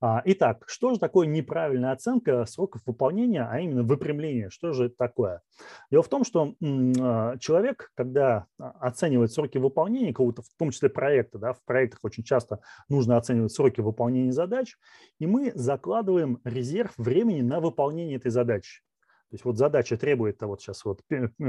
[0.07, 4.51] А, итак, что же такое неправильная оценка сроков выполнения, а именно выпрямление?
[4.51, 5.41] Что же это такое?
[5.89, 11.39] Дело в том, что а, человек, когда оценивает сроки выполнения какого-то, в том числе проекта,
[11.39, 14.77] да, в проектах очень часто нужно оценивать сроки выполнения задач,
[15.17, 18.83] и мы закладываем резерв времени на выполнение этой задачи.
[19.29, 21.01] То есть вот задача требует, а вот сейчас вот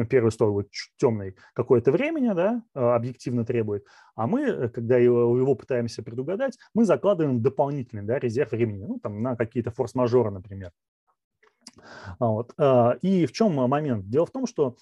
[0.09, 3.85] первый стол вот темный какое-то времени, да, а, объективно требует,
[4.15, 9.23] а мы, когда его, его пытаемся предугадать, мы закладываем дополнительный да, резерв времени, ну там
[9.23, 10.73] на какие-то форс-мажоры, например.
[12.19, 12.55] А вот.
[13.03, 14.09] И в чем момент?
[14.09, 14.77] Дело в том, что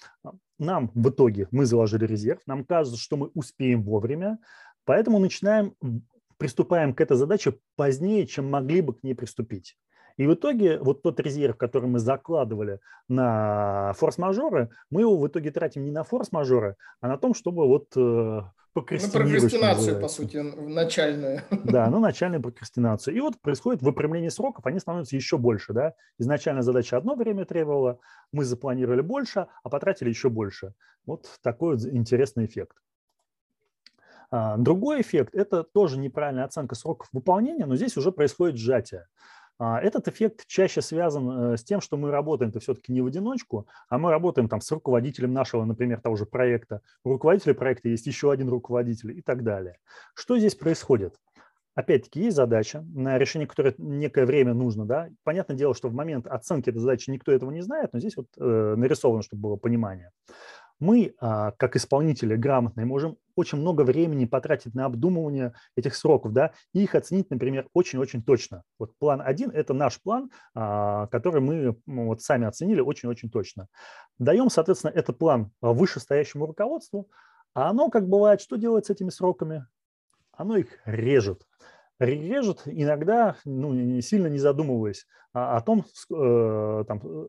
[0.57, 4.39] нам в итоге мы заложили резерв, нам кажется, что мы успеем вовремя,
[4.85, 5.75] поэтому начинаем
[6.37, 9.77] приступаем к этой задаче позднее, чем могли бы к ней приступить.
[10.17, 15.51] И в итоге вот тот резерв, который мы закладывали на форс-мажоры, мы его в итоге
[15.51, 18.41] тратим не на форс-мажоры, а на том, чтобы вот э,
[18.73, 19.43] прокрастинировать.
[19.43, 21.41] Ну, прокрастинацию, по сути, начальную.
[21.63, 23.15] Да, ну, начальную прокрастинацию.
[23.15, 25.93] И вот происходит выпрямление сроков, они становятся еще больше, да.
[26.17, 27.99] Изначально задача одно время требовала,
[28.31, 30.73] мы запланировали больше, а потратили еще больше.
[31.05, 32.77] Вот такой вот интересный эффект.
[34.31, 39.07] А, другой эффект– это тоже неправильная оценка сроков выполнения, но здесь уже происходит сжатие.
[39.57, 43.67] А, этот эффект чаще связан э, с тем, что мы работаем-то все-таки не в одиночку,
[43.87, 46.81] а мы работаем там с руководителем нашего, например, того же проекта.
[47.03, 49.77] У руководителя проекта есть еще один руководитель и так далее.
[50.13, 51.15] Что здесь происходит?
[51.73, 54.85] Опять-таки есть задача, на решение которой некое время нужно.
[54.85, 55.09] Да?
[55.23, 58.27] Понятное дело, что в момент оценки этой задачи никто этого не знает, но здесь вот
[58.37, 60.11] э, нарисовано, чтобы было понимание
[60.79, 66.51] мы, а, как исполнители грамотные, можем очень много времени потратить на обдумывание этих сроков, да,
[66.73, 68.63] и их оценить, например, очень-очень точно.
[68.79, 73.67] Вот план 1– это наш план, а, который мы ну, вот сами оценили очень-очень точно.
[74.19, 77.09] Даем, соответственно, этот план вышестоящему руководству,
[77.53, 79.65] а оно, как бывает, что делает с этими сроками?
[80.31, 81.45] Оно их режет
[81.99, 87.27] режет иногда, ну, сильно не задумываясь о, о том, э, там, э,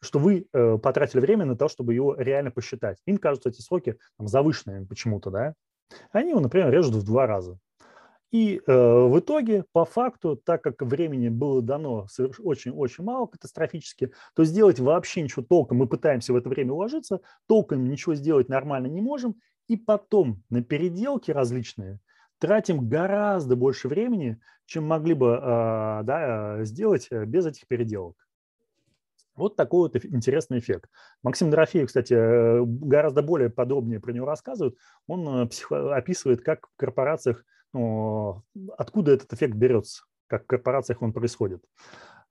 [0.00, 2.98] что вы э, потратили время на то, чтобы его реально посчитать.
[3.06, 5.54] Им кажутся эти сроки там, завышенными почему-то, да.
[6.10, 7.58] Они его, например, режут в два раза.
[8.30, 12.06] И э, в итоге, по факту, так как времени было дано
[12.38, 17.86] очень-очень мало катастрофически, то сделать вообще ничего толком, мы пытаемся в это время уложиться, толком
[17.86, 19.34] ничего сделать нормально не можем,
[19.68, 21.98] и потом на переделки различные–
[22.42, 28.16] тратим гораздо больше времени, чем могли бы а, да, сделать э, без этих переделок.
[29.36, 30.90] Вот такой вот интересный эффект.
[31.22, 34.76] Максим Дорофеев, кстати, э, гораздо более подробнее про него рассказывает.
[35.06, 38.42] Он э, описывает, как в корпорациях, ну,
[38.76, 41.64] откуда этот эффект берется, как в корпорациях он происходит.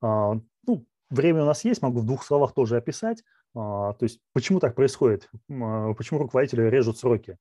[0.02, 0.34] А,
[0.66, 3.24] ну, время у нас есть, могу в двух словах тоже описать.
[3.54, 7.38] А, то есть почему так происходит, почему руководители режут сроки.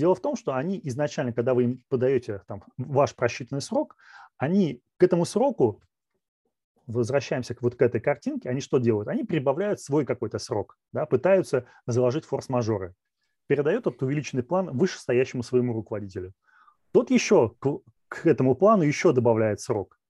[0.00, 3.98] Дело в том, что они изначально, когда вы им подаете там, ваш просчитанный срок,
[4.38, 5.82] они к этому сроку,
[6.86, 9.08] возвращаемся к вот к этой картинке, они что делают?
[9.08, 12.94] Они прибавляют свой какой-то срок, да, пытаются заложить форс-мажоры,
[13.46, 16.32] передают этот увеличенный план вышестоящему своему руководителю.
[16.92, 20.00] Тот еще к, к этому плану еще добавляет срок.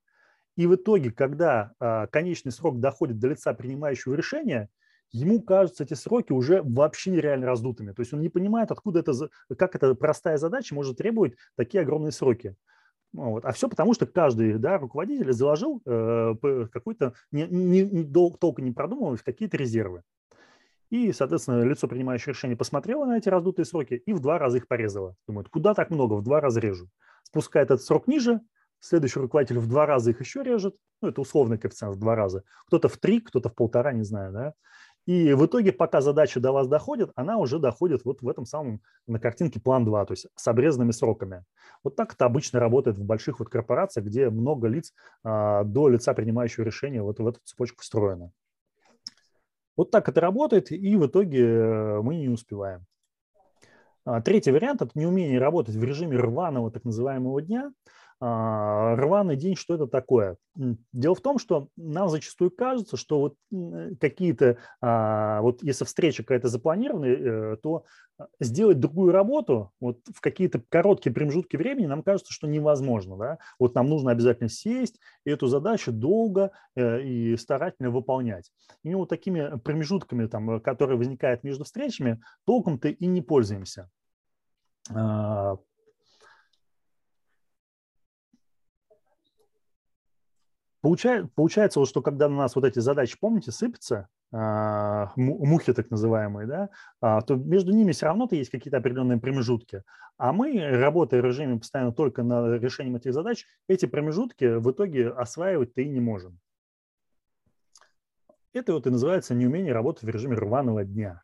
[0.55, 4.69] И в итоге, когда а, конечный срок доходит до лица принимающего решения,
[5.11, 7.91] ему кажутся эти сроки уже вообще нереально раздутыми.
[7.91, 9.13] То есть он не понимает, откуда это,
[9.57, 12.55] как эта простая задача может требовать такие огромные сроки.
[13.13, 13.43] Вот.
[13.43, 16.35] А все потому, что каждый да, руководитель заложил э,
[16.71, 20.03] какой-то, не, не, не, толком не продумывая, какие-то резервы.
[20.89, 24.67] И, соответственно, лицо, принимающее решение, посмотрело на эти раздутые сроки и в два раза их
[24.67, 25.15] порезало.
[25.27, 26.89] Думает, куда так много, в два раза режу.
[27.23, 28.41] Спускает этот срок ниже,
[28.79, 30.75] следующий руководитель в два раза их еще режет.
[31.01, 32.43] Ну, это условный коэффициент в два раза.
[32.67, 34.53] Кто-то в три, кто-то в полтора, не знаю, да.
[35.05, 38.81] И в итоге, пока задача до вас доходит, она уже доходит вот в этом самом,
[39.07, 41.43] на картинке план 2, то есть с обрезанными сроками.
[41.83, 46.13] Вот так это обычно работает в больших вот корпорациях, где много лиц а, до лица
[46.13, 48.31] принимающего решения вот в эту цепочку встроено.
[49.75, 52.85] Вот так это работает, и в итоге э, мы не успеваем.
[54.05, 57.71] А, третий вариант– это неумение работать в режиме рваного так называемого дня–
[58.21, 60.37] рваный день, что это такое?
[60.93, 63.35] Дело в том, что нам зачастую кажется, что вот
[63.99, 67.85] какие-то, а, вот если встреча какая-то запланированная, э, то
[68.19, 73.17] а, сделать другую работу вот в какие-то короткие промежутки времени нам кажется, что невозможно.
[73.17, 73.37] Да?
[73.57, 78.51] Вот нам нужно обязательно сесть и эту задачу долго э, и старательно выполнять.
[78.83, 83.89] И вот такими промежутками, там, которые возникают между встречами, толком-то и не пользуемся.
[90.81, 95.91] Получается, получается вот, что когда на нас вот эти задачи, помните, сыпятся, а, мухи так
[95.91, 96.69] называемые, да,
[97.01, 99.83] а, то между ними все равно-то есть какие-то определенные промежутки.
[100.17, 105.09] А мы, работая в режиме постоянно только над решением этих задач, эти промежутки в итоге
[105.09, 106.39] осваивать-то и не можем.
[108.53, 111.21] Это вот и называется неумение работать в режиме рваного дня.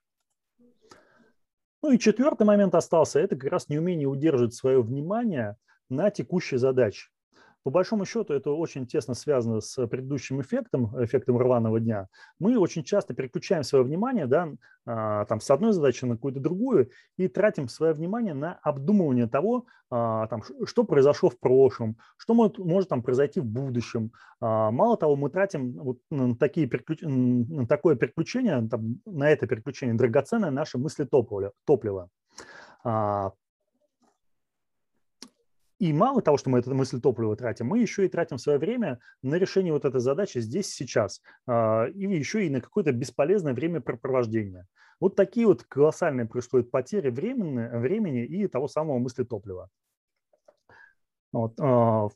[1.81, 5.57] Ну и четвертый момент остался, это как раз неумение удерживать свое внимание
[5.89, 7.09] на текущей задаче.
[7.67, 12.07] По большому счету это очень тесно связано с предыдущим эффектом, эффектом рваного дня.
[12.39, 14.53] Мы очень часто переключаем свое внимание да,
[14.85, 19.65] а, там, с одной задачи на какую-то другую и тратим свое внимание на обдумывание того,
[19.89, 24.13] а, там, что произошло в прошлом, что может, может там, произойти в будущем.
[24.39, 26.99] А, мало того, мы тратим вот на, такие переключ...
[27.01, 32.07] на такое переключение, там, на это переключение драгоценное наше мысли топлива.
[35.79, 38.99] И мало того, что мы эту мысль топлива тратим, мы еще и тратим свое время
[39.21, 44.65] на решение вот этой задачи здесь, сейчас, а, и еще и на какое-то бесполезное времяпрепровождение.
[44.99, 49.69] Вот такие вот колоссальные происходят потери времени, времени и того самого мысли топлива.
[51.31, 51.53] Вот.
[51.59, 52.09] А,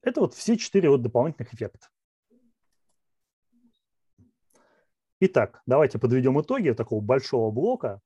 [0.00, 1.88] это вот все четыре вот дополнительных эффекта.
[5.20, 8.00] Итак, давайте подведем итоги такого большого блока.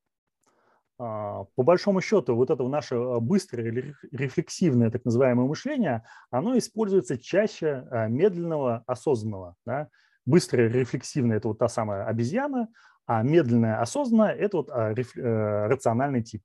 [1.03, 7.17] А, по большому счету, вот это наше а, быстрое рефлексивное так называемое мышление, оно используется
[7.17, 9.57] чаще а, медленного осознанного.
[9.65, 9.89] Да?
[10.27, 12.69] Быстрое рефлексивное– это вот та самая обезьяна,
[13.07, 16.45] а медленное осознанное– это вот э, рациональный тип.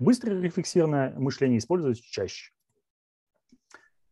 [0.00, 2.50] Быстрое рефлексивное мышление используется чаще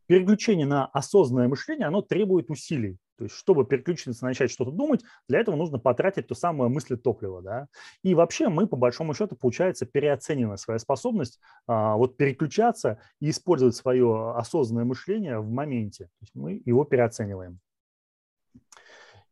[0.09, 2.99] переключение на осознанное мышление, оно требует усилий.
[3.19, 7.43] То есть, чтобы переключиться, начать что-то думать, для этого нужно потратить то самое мысли топлива.
[7.43, 7.67] Да?
[8.03, 13.75] И вообще мы, по большому счету, получается, переоцениваем свою способность а, вот переключаться и использовать
[13.75, 16.05] свое осознанное мышление в моменте.
[16.05, 17.59] То есть мы его переоцениваем.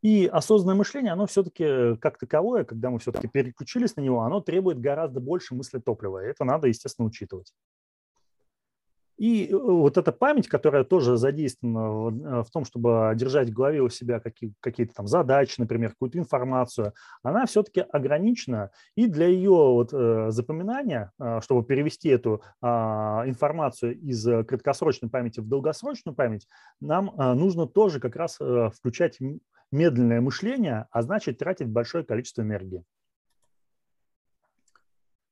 [0.02, 4.80] И осознанное мышление, оно все-таки как таковое, когда мы все-таки переключились на него, оно требует
[4.80, 6.18] гораздо больше мысли топлива.
[6.18, 7.52] Это надо, естественно, учитывать.
[9.16, 13.80] И э, вот эта память, которая тоже задействована в э, том, чтобы держать в голове
[13.80, 18.70] у себя какие, какие-то там задачи, например, какую-то информацию, она все-таки ограничена.
[18.94, 25.48] И для ее вот э, запоминания, чтобы перевести эту а, информацию из краткосрочной памяти в
[25.48, 26.46] долгосрочную память,
[26.80, 28.38] нам нужно тоже как раз
[28.76, 29.18] включать
[29.72, 32.84] медленное мышление, а значит тратить большое количество энергии.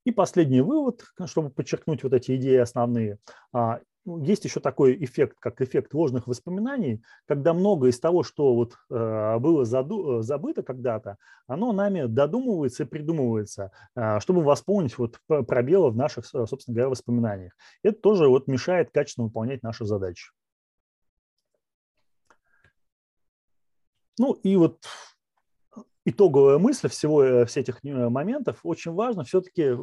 [0.05, 3.19] И последний вывод, чтобы подчеркнуть вот эти идеи основные.
[3.53, 8.55] А, ну, есть еще такой эффект, как эффект ложных воспоминаний, когда многое из того, что
[8.55, 15.19] вот э, было заду, забыто когда-то, оно нами додумывается и придумывается, э, чтобы восполнить вот
[15.27, 17.53] пробелы в наших, собственно говоря, воспоминаниях.
[17.83, 20.33] Это тоже вот мешает качественно выполнять наши задачи.
[24.19, 24.81] Ну и вот
[26.05, 29.77] итоговая мысль всего э, всех этих э, моментов, очень важно все-таки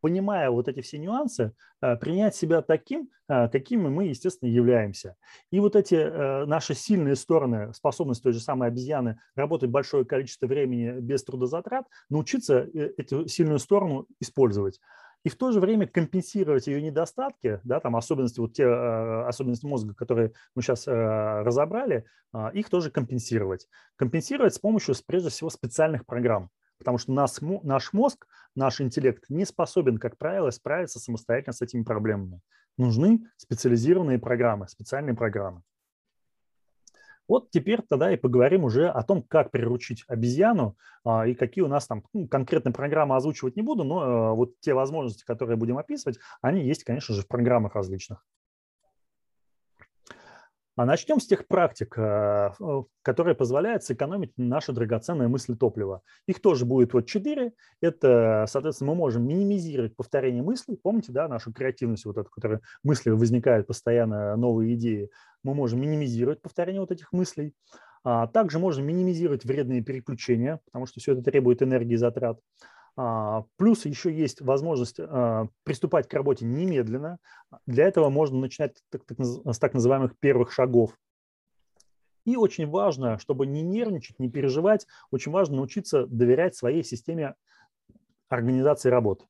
[0.00, 1.52] понимая вот эти все нюансы,
[1.82, 5.16] э, принять себя таким, какими мы, естественно, являемся.
[5.50, 10.98] И вот эти наши сильные стороны, способность той же самой обезьяны работать большое количество времени
[11.00, 14.80] без трудозатрат, научиться эту сильную сторону использовать
[15.24, 19.66] и в то же время компенсировать ее недостатки, да, там особенности, вот те э, особенности
[19.66, 23.68] мозга, которые мы сейчас э, разобрали, э, их тоже компенсировать.
[23.96, 29.44] Компенсировать с помощью, прежде всего, специальных программ, потому что нас, наш мозг, наш интеллект не
[29.44, 32.40] способен, как правило, справиться самостоятельно с этими проблемами.
[32.76, 35.62] Нужны специализированные программы, специальные программы.
[37.28, 41.68] Вот теперь тогда и поговорим уже о том, как приручить обезьяну а, и какие у
[41.68, 45.76] нас там ну, конкретные программы озвучивать не буду, но а, вот те возможности, которые будем
[45.76, 48.24] описывать, они есть, конечно же, в программах различных.
[50.78, 52.50] А начнем с тех практик, э,
[53.02, 56.02] которые позволяют сэкономить наши драгоценные мысли топлива.
[56.28, 57.50] Их тоже будет вот четыре.
[57.80, 60.78] Это, соответственно, мы можем минимизировать повторение мыслей.
[60.80, 65.10] Помните, да, нашу креативность, вот эту, которая мысли возникают постоянно, новые идеи.
[65.42, 67.54] Мы можем минимизировать повторение вот этих мыслей.
[68.04, 72.38] А также можем минимизировать вредные переключения, потому что все это требует энергии затрат.
[73.00, 77.18] А, плюс еще есть возможность а, приступать к работе немедленно.
[77.64, 80.98] Для этого можно начинать с так называемых первых шагов.
[82.24, 87.36] И очень важно, чтобы не нервничать, не переживать, очень важно научиться доверять своей системе
[88.28, 89.26] организации работы.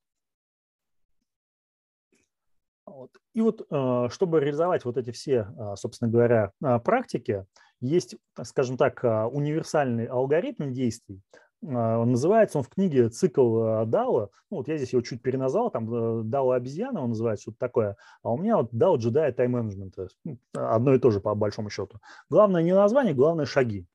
[3.34, 6.52] И вот, а, чтобы реализовать вот эти все, собственно говоря,
[6.84, 7.44] практики,
[7.80, 11.20] есть, скажем так, универсальный алгоритм действий,
[11.66, 14.30] а, называется он в книге «Цикл а, Дао».
[14.50, 17.96] Ну, вот я здесь его чуть переназвал, там э, «Дао обезьяна» он называется, что-то такое.
[18.22, 20.08] А у меня вот «Дао джедая тайм менеджмента».
[20.24, 21.98] Ну, одно и то же по большому счету.
[22.30, 23.86] Главное не название, главное шаги.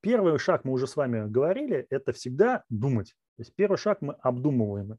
[0.00, 3.14] первый шаг мы уже с вами говорили, это всегда думать.
[3.36, 4.98] То есть первый шаг мы обдумываем.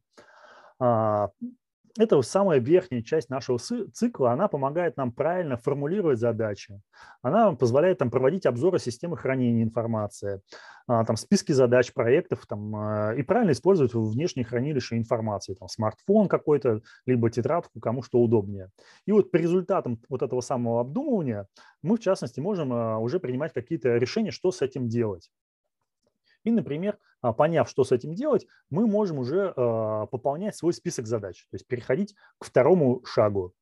[1.97, 6.81] Это самая верхняя часть нашего цикла, она помогает нам правильно формулировать задачи,
[7.21, 10.41] она позволяет там, проводить обзоры системы хранения информации,
[10.87, 16.27] а, там, списки задач, проектов там, а, и правильно использовать внешние хранилища информации, там, смартфон
[16.27, 18.71] какой-то, либо тетрадку, кому что удобнее.
[19.05, 21.47] И вот по результатам вот этого самого обдумывания
[21.81, 25.31] мы, в частности, можем а, уже принимать какие-то решения, что с этим делать.
[26.45, 31.07] И, например, а, поняв, что с этим делать, мы можем уже а, пополнять свой список
[31.07, 33.53] задач, то есть переходить к второму шагу.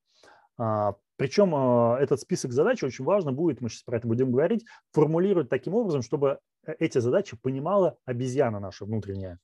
[0.57, 1.55] А, Причем
[1.95, 6.01] этот список задач очень важно будет, мы сейчас про это будем говорить, формулировать таким образом,
[6.01, 9.39] чтобы э, эти задачи понимала обезьяна наша внутренняя.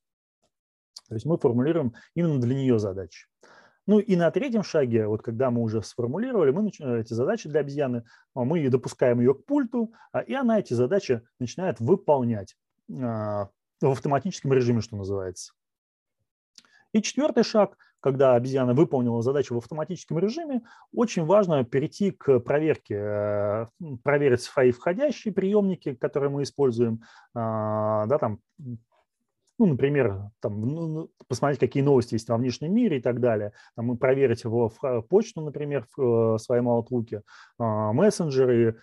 [1.07, 3.27] То есть мы формулируем именно для нее задачи.
[3.87, 8.03] Ну и на третьем шаге, вот когда мы уже сформулировали мы эти задачи для обезьяны,
[8.35, 9.93] мы допускаем ее к пульту,
[10.27, 12.55] и она эти задачи начинает выполнять.
[13.01, 13.49] А,
[13.81, 15.53] в автоматическом режиме, что называется.
[16.91, 20.61] И четвертый шаг, когда обезьяна выполнила задачу в автоматическом режиме,
[20.93, 23.65] очень важно перейти к проверке, э,
[24.03, 27.01] проверить свои входящие приемники, которые мы используем,
[27.35, 32.97] а, да, там, ну, например, там, ну, ну, посмотреть, какие новости есть во внешнем мире
[32.97, 37.21] и так далее, там, проверить его в почту, например, в э, своем Outlook,
[37.59, 38.79] мессенджеры,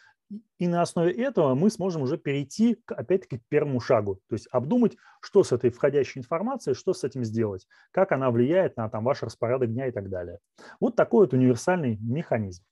[0.59, 4.21] и на основе этого мы сможем уже перейти, опять-таки, к первому шагу.
[4.29, 8.77] То есть обдумать, что с этой входящей информацией, что с этим сделать, как она влияет
[8.77, 10.39] на там, ваш распорядок дня и так далее.
[10.81, 12.65] Вот такой вот универсальный механизм.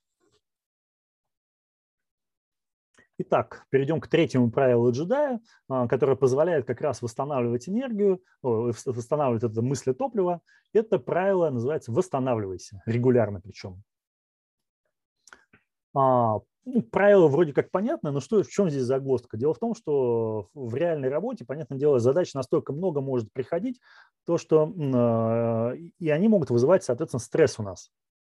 [3.17, 5.39] Итак, перейдем к третьему правилу джедая,
[5.69, 10.41] а, которое позволяет как раз восстанавливать энергию, восстанавливать это мысли топлива.
[10.73, 13.81] Это правило называется «восстанавливайся», регулярно причем.
[16.65, 19.37] А, ну, правило вроде как понятно, но что, в чем здесь загвоздка?
[19.37, 23.79] Дело в том, что в реальной работе, понятное дело, задач настолько много может приходить,
[24.25, 27.91] то что э, и они могут вызывать, соответственно, стресс у нас.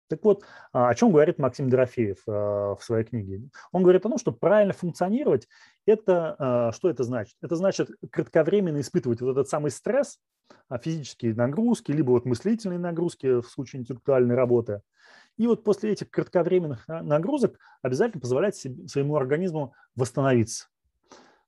[0.09, 3.49] Так вот, а, о чем говорит Максим Дорофеев э, в своей книге?
[3.71, 5.47] Он говорит о том, что правильно функционировать,
[5.85, 7.35] это что это значит?
[7.41, 10.19] Это значит кратковременно испытывать вот этот самый стресс,
[10.67, 14.81] а, физические нагрузки, либо вот мыслительные нагрузки в случае интеллектуальной работы–
[15.37, 20.67] и вот после этих кратковременных нагрузок обязательно позволять себе, своему организму восстановиться.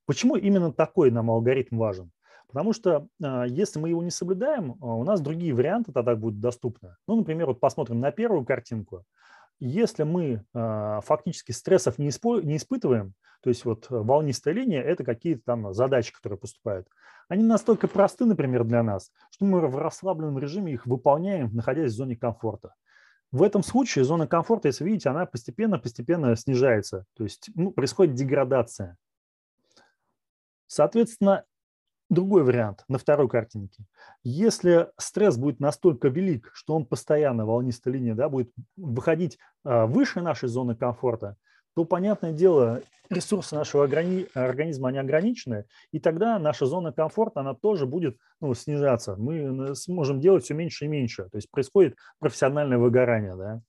[0.06, 2.12] Почему именно такой нам алгоритм важен?
[2.48, 6.40] Потому что а, если мы его не соблюдаем, а, у нас другие варианты тогда будут
[6.40, 6.96] доступны.
[7.08, 9.04] Ну, например, вот посмотрим на первую картинку.
[9.60, 12.12] Если мы а, фактически стрессов не,
[12.46, 16.88] не испытываем, то есть вот волнистая линия– это какие-то там задачи, которые поступают,
[17.28, 21.96] они настолько просты, например, для нас, что мы в расслабленном режиме их выполняем, находясь в
[21.96, 22.74] зоне комфорта.
[23.32, 27.06] В этом случае зона комфорта, если видите, она постепенно-постепенно снижается.
[27.16, 28.98] То есть ну, происходит деградация.
[30.68, 31.44] Соответственно,
[32.10, 33.86] другой вариант на второй картинке.
[34.24, 40.22] Если стресс будет настолько велик, что он постоянно, волнистая линия, да, будет выходить а, выше
[40.22, 41.38] нашей зоны комфорта,
[41.76, 47.86] то, понятное дело, ресурсы нашего организма, они ограничены, и тогда наша зона комфорта, она тоже
[47.86, 49.16] будет ну, снижаться.
[49.18, 51.30] Мы сможем делать все меньше и меньше.
[51.30, 53.36] То есть происходит профессиональное выгорание.
[53.36, 53.62] Да?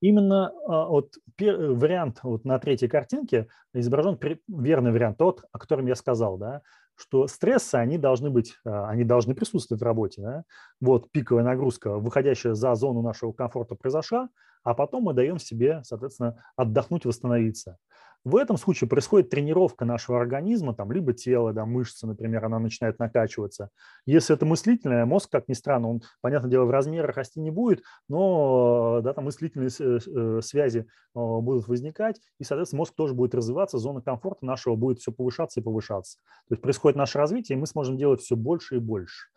[0.00, 4.18] Именно а, вот вариант вот на третьей картинке изображен
[4.48, 6.60] верный вариант, тот, о котором я сказал, да,
[6.96, 10.20] что стрессы, они должны быть, а, они должны присутствовать в работе.
[10.20, 10.44] Да?
[10.80, 14.28] Вот пиковая нагрузка, выходящая за зону нашего комфорта произошла,
[14.64, 17.78] а потом мы даем себе, соответственно, отдохнуть, восстановиться.
[18.24, 22.98] В этом случае происходит тренировка нашего организма, там, либо тела, да, мышцы, например, она начинает
[22.98, 23.68] накачиваться.
[24.06, 27.82] Если это мыслительное, мозг, как ни странно, он, понятное дело, в размерах расти не будет,
[28.08, 30.84] но да, там мыслительные э, связи э,
[31.14, 35.62] будут возникать, и, соответственно, мозг тоже будет развиваться, зона комфорта нашего будет все повышаться и
[35.62, 36.18] повышаться.
[36.48, 39.28] То есть происходит наше развитие, и мы сможем делать все больше и больше.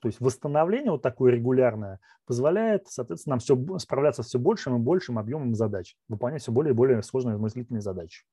[0.00, 4.78] То есть восстановление вот такое регулярное позволяет, соответственно, нам все, справляться с все большим и
[4.78, 8.24] большим объемом задач, выполнять все более и более сложные мыслительные задачи.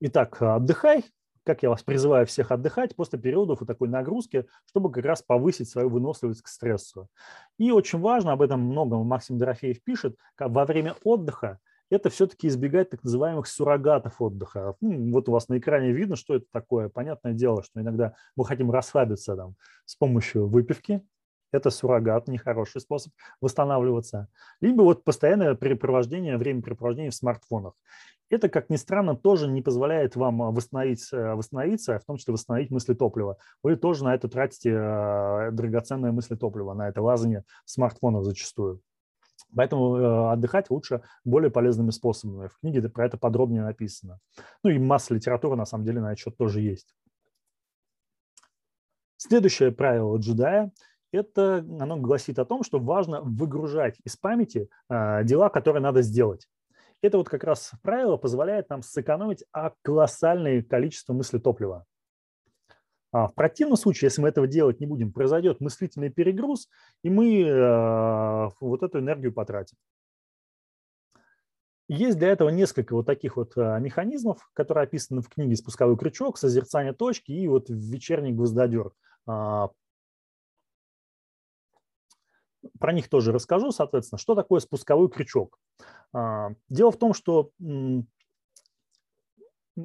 [0.00, 1.04] Итак, отдыхай,
[1.44, 5.68] как я вас призываю всех отдыхать после периодов вот такой нагрузки, чтобы как раз повысить
[5.68, 7.08] свою выносливость к стрессу.
[7.58, 11.58] И очень важно, об этом много Максим Дорофеев пишет, во время отдыха
[11.90, 14.76] это все-таки избегать так называемых суррогатов отдыха.
[14.80, 16.88] Ну, вот у вас на экране видно, что это такое.
[16.88, 21.02] Понятное дело, что иногда мы хотим расслабиться там, с помощью выпивки,
[21.52, 24.28] это суррогат, нехороший способ восстанавливаться.
[24.60, 27.74] Либо вот постоянное перепровождение, времяпрепровождение в смартфонах.
[28.28, 32.70] Это, как ни странно, тоже не позволяет вам восстановить, э, восстановиться, в том числе восстановить
[32.70, 33.38] мысли топлива.
[33.64, 38.80] Вы тоже на это тратите э, драгоценное мысли топлива, на это лазание смартфонов зачастую.
[39.54, 42.48] Поэтому э, отдыхать лучше более полезными способами.
[42.48, 44.18] В книге про это подробнее написано.
[44.62, 46.94] Ну и масса литературы на самом деле на этот счет тоже есть.
[49.16, 50.72] Следующее правило джедая–
[51.12, 56.48] это оно гласит о том, что важно выгружать из памяти э, дела, которые надо сделать.
[57.02, 59.44] Это вот как раз правило позволяет нам сэкономить
[59.82, 61.76] колоссальное количество мыслетоплива.
[61.78, 61.84] А
[63.12, 66.68] в противном случае, если мы этого делать не будем, произойдет мыслительный перегруз,
[67.02, 69.76] и мы э, вот эту энергию потратим.
[71.88, 76.38] Есть для этого несколько вот таких вот э, механизмов, которые описаны в книге «Спусковой крючок»,
[76.38, 78.92] «Созерцание точки» и вот «Вечерний гвоздодер».
[79.26, 79.70] А,
[82.78, 84.20] про них тоже расскажу, соответственно.
[84.20, 85.58] Что такое спусковой крючок?
[86.12, 87.50] А, дело в том, что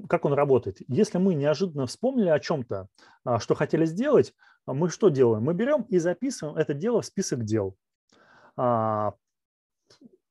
[0.08, 0.78] как он работает.
[0.88, 2.88] Если мы неожиданно вспомнили о чем-то,
[3.24, 4.34] а, что хотели сделать,
[4.66, 5.44] а, мы что делаем?
[5.44, 7.76] Мы берем и записываем это дело в список дел.
[8.58, 9.14] А,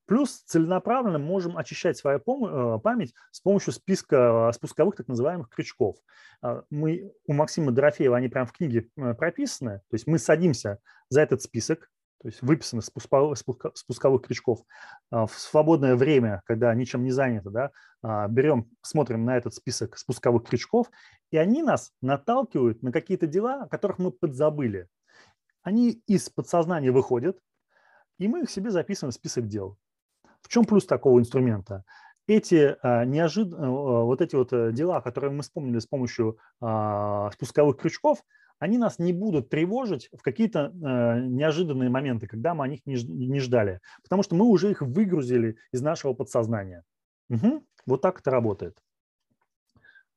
[0.07, 5.97] плюс целенаправленно можем очищать свою э, память с помощью списка спусковых так называемых крючков.
[6.69, 9.79] Мы, у Максима Дорофеева они прямо в книге э, прописаны.
[9.89, 11.91] То есть мы садимся за этот список,
[12.25, 14.61] то есть выписанных спусковых, крючков.
[15.11, 17.71] А, в свободное время, когда ничем не занято, да,
[18.03, 20.91] а, берем, смотрим на этот список спусковых крючков,
[21.31, 24.89] и они нас наталкивают на какие-то дела, о которых мы подзабыли.
[25.63, 27.39] Они из подсознания выходят,
[28.19, 29.77] и мы их себе записываем в список дел.
[30.41, 31.85] В чем плюс такого инструмента?
[32.27, 33.53] Эти а, неожид...
[33.53, 38.23] вот эти вот э, дела, которые мы вспомнили с помощью спусковых крючков,
[38.59, 43.41] они нас не будут тревожить в какие-то э, неожиданные моменты, когда мы о них не,
[43.41, 46.85] ждали, потому что мы уже их выгрузили из нашего подсознания.
[47.31, 47.65] Угу.
[47.87, 48.79] Вот так это работает.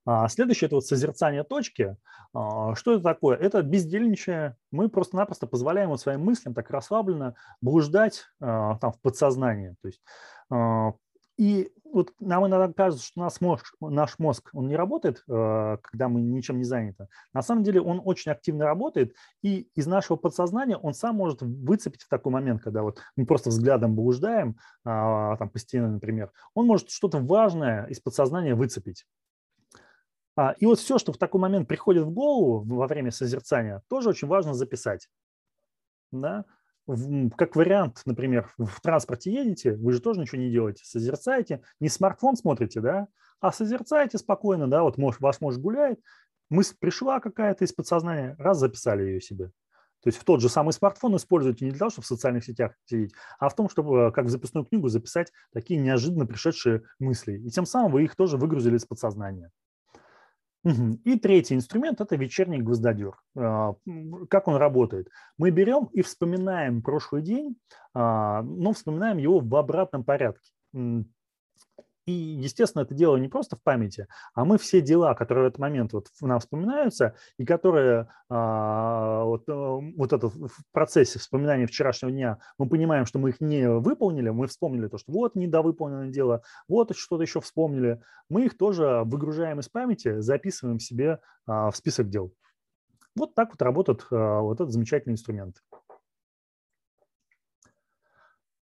[0.05, 1.97] А следующее– это вот созерцание точки.
[2.33, 3.35] А, что это такое?
[3.35, 4.55] Это бездельничание.
[4.71, 9.75] Мы просто-напросто позволяем вот своим мыслям так расслабленно блуждать а, там в подсознании.
[9.81, 10.01] То есть
[10.49, 10.93] а,
[11.37, 16.09] и вот нам иногда кажется, что наш мозг, наш мозг он не работает, э, когда
[16.09, 17.07] мы ничем не заняты.
[17.33, 22.03] На самом деле он очень активно работает, и из нашего подсознания он сам может выцепить
[22.03, 26.67] в такой момент, когда вот мы просто взглядом блуждаем, а, там, по стене, например, он
[26.67, 29.05] может что-то важное из подсознания выцепить.
[30.35, 34.09] А, и вот все, что в такой момент приходит в голову во время созерцания, тоже
[34.09, 35.07] очень важно записать.
[36.11, 36.45] Да?
[37.35, 42.35] Как вариант, например, в транспорте едете, вы же тоже ничего не делаете, созерцаете, не смартфон
[42.35, 43.07] смотрите, да,
[43.39, 45.99] а созерцаете спокойно, да, вот может, ваш муж гуляет,
[46.49, 49.51] мысль пришла какая-то из подсознания, раз записали ее себе.
[50.03, 52.73] То есть в тот же самый смартфон используйте не для того, чтобы в социальных сетях
[52.85, 57.33] сидеть, а в том, чтобы как в записную книгу записать такие неожиданно пришедшие мысли.
[57.33, 59.51] И тем самым вы их тоже выгрузили из подсознания.
[60.63, 63.13] И третий инструмент– это вечерний гвоздодер.
[63.37, 63.75] А,
[64.29, 65.07] как он работает?
[65.37, 67.57] Мы берем и вспоминаем прошлый день,
[67.93, 70.51] а, но вспоминаем его в обратном порядке.
[72.07, 75.59] И, естественно, это дело не просто в памяти, а мы все дела, которые в этот
[75.59, 82.09] момент вот нам вспоминаются, и которые а, вот, э, вот это в процессе вспоминания вчерашнего
[82.09, 86.43] дня, мы понимаем, что мы их не выполнили, мы вспомнили то, что вот недовыполненное дело,
[86.69, 92.07] вот что-то еще вспомнили, мы их тоже выгружаем из памяти, записываем себе а, в список
[92.07, 92.33] дел.
[93.17, 95.57] Вот так вот работает а, вот этот замечательный инструмент.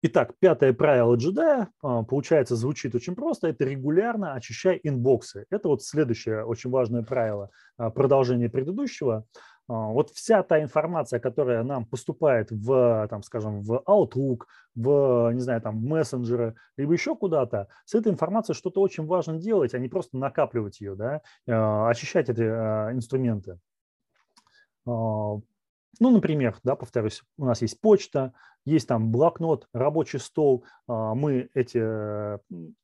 [0.07, 3.47] Итак, пятое правило джедая, а, получается, звучит очень просто.
[3.47, 5.47] Это регулярно очищай инбоксы.
[5.49, 9.25] Это вот следующее очень важное правило а, продолжения предыдущего.
[9.67, 14.43] А, вот вся та информация, которая нам поступает в, там, скажем, в Outlook,
[14.75, 19.73] в, не знаю, там, мессенджеры, либо еще куда-то, с этой информацией что-то очень важно делать,
[19.73, 21.21] а не просто накапливать ее, да,
[21.89, 23.57] очищать эти инструменты.
[25.99, 28.33] Ну, например, да, повторюсь, у нас есть почта,
[28.65, 32.39] есть там блокнот, рабочий стол, а, мы эти э,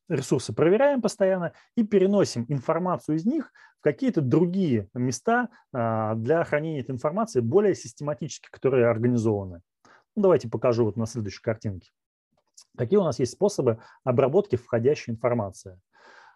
[0.08, 6.80] ресурсы проверяем постоянно и переносим информацию из них в какие-то другие места а, для хранения
[6.80, 9.60] этой информации более систематически, которые организованы.
[10.14, 11.90] Ну, давайте покажу вот на следующей картинке.
[12.76, 15.80] Какие у нас есть способы обработки входящей информации.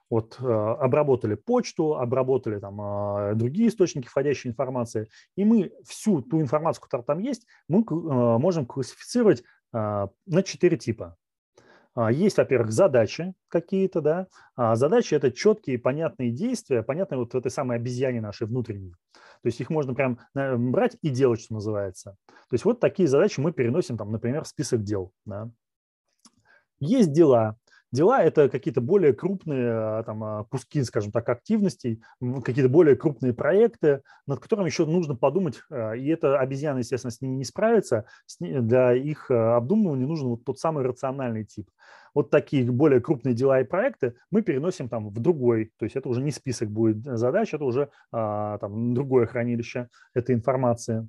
[0.08, 6.40] Вот э, обработали почту, обработали там э, другие источники входящей информации, и мы всю ту
[6.40, 9.42] информацию, которая там есть, мы э, можем классифицировать
[9.72, 11.16] на четыре типа.
[12.10, 14.26] Есть, во-первых, задачи какие-то, да.
[14.54, 18.94] А задачи– это четкие, понятные действия, понятные вот в этой самой обезьяне нашей внутренней.
[19.12, 22.16] То есть их можно прям брать и делать, что называется.
[22.26, 25.12] То есть вот такие задачи мы переносим, там, например, в список дел.
[25.26, 25.50] Да.
[26.78, 27.56] Есть дела,
[27.92, 32.02] Дела– это какие-то более крупные а, там, а, куски, скажем так, активностей,
[32.44, 37.20] какие-то более крупные проекты, над которыми еще нужно подумать, а, и это обезьяна, естественно, с
[37.20, 38.06] ними не справится.
[38.40, 41.70] Для их обдумывания нужен вот тот самый рациональный тип.
[42.12, 46.08] Вот такие более крупные дела и проекты мы переносим там в другой, то есть это
[46.08, 51.08] уже не список будет задач, это уже там, другое хранилище этой информации.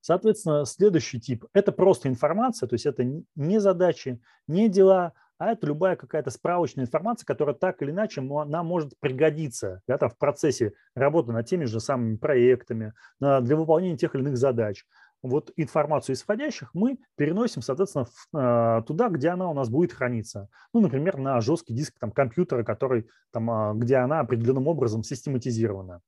[0.00, 5.66] Соответственно, следующий тип– это просто информация, то есть это не задачи, не дела, а это
[5.66, 10.72] любая какая-то справочная информация, которая так или иначе нам может пригодиться да, там, в процессе
[10.94, 14.84] работы над теми же самыми проектами, для выполнения тех или иных задач.
[15.24, 20.50] Вот информацию исходящих мы переносим, соответственно, а, туда, где она у нас будет храниться.
[20.74, 26.02] Ну, например, на жесткий диск там, компьютера, который, там, а, где она определенным образом систематизирована.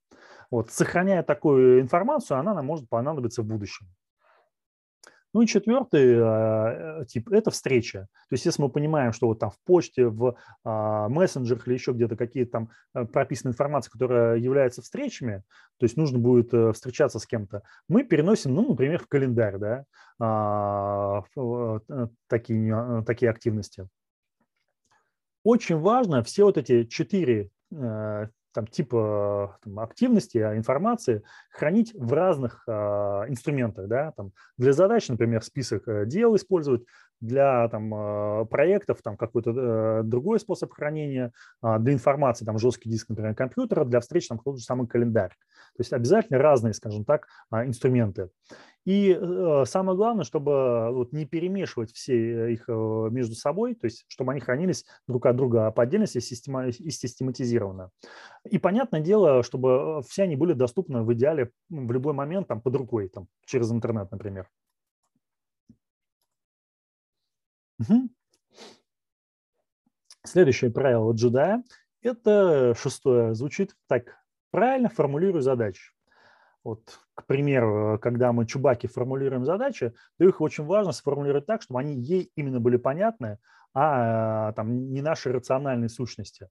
[0.51, 3.87] Вот, сохраняя такую информацию, она нам может понадобиться в будущем.
[5.37, 8.09] Ну и четвертый э, тип– это встреча.
[8.31, 10.35] То есть если мы понимаем, что вот там в почте, в
[10.65, 15.43] э, мессенджерах или еще где-то какие-то там э, прописаны информации, которая является встречами,
[15.77, 19.85] то есть нужно будет э, встречаться с кем-то, мы переносим, ну, например, в календарь да,
[21.37, 23.87] э, такие, такие активности.
[25.43, 27.51] Очень важно все вот эти четыре
[28.57, 32.73] там, типа там, активности, а, информации хранить в разных э,
[33.29, 33.87] инструментах.
[33.87, 34.13] Да?
[34.13, 36.83] Там, для задач, например, список э, дел использовать,
[37.27, 42.89] для там, э, проектов там, какой-то э, другой способ хранения, э, для информации там, жесткий
[42.89, 45.31] диск, например, компьютера, для встреч там, тот же самый календарь.
[45.77, 48.31] То есть обязательно разные, скажем так, инструменты.
[48.87, 54.05] И э, самое главное, чтобы вот не перемешивать все их э, между собой, то есть
[54.07, 57.91] чтобы они хранились друг от друга по отдельности и систематизированно.
[58.49, 62.77] И понятное дело, чтобы все они были доступны в идеале в любой момент там, под
[62.77, 64.47] рукой, там, через интернет, например.
[70.25, 71.63] Следующее правило джедая–
[72.03, 74.17] это шестое, звучит так.
[74.51, 75.93] Правильно формулируй задачи.
[76.65, 81.79] Вот, к примеру, когда мы чубаки формулируем задачи, то их очень важно сформулировать так, чтобы
[81.79, 83.39] они ей именно были понятны,
[83.73, 86.49] а там, не наши рациональные сущности.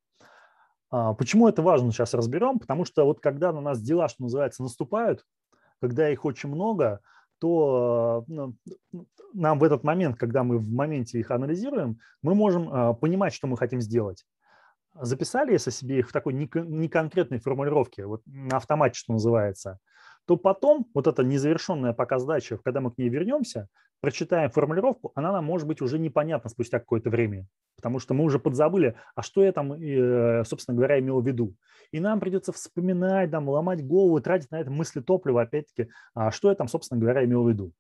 [0.90, 2.60] А, почему это важно, сейчас разберем.
[2.60, 5.26] Потому что вот когда на нас дела, что называется, наступают,
[5.82, 7.02] когда их очень много,
[7.46, 8.56] то ну,
[9.34, 13.46] нам в этот момент, когда мы в моменте их анализируем, мы можем а, понимать, что
[13.46, 14.26] мы хотим сделать.
[15.00, 19.78] Записали, если себе их в такой неконкретной формулировке, вот на автомате, что называется–
[20.26, 23.68] то потом вот эта незавершенная пока задача, когда мы к ней вернемся,
[24.06, 28.38] прочитаем формулировку, она нам может быть уже непонятна спустя какое-то время, потому что мы уже
[28.38, 31.56] подзабыли, а что я там, э, собственно говоря, имел в виду.
[31.92, 36.50] И нам придется вспоминать, там, ломать голову, тратить на это мысли топлива, опять-таки, а что
[36.50, 37.72] я там, собственно говоря, имел в виду.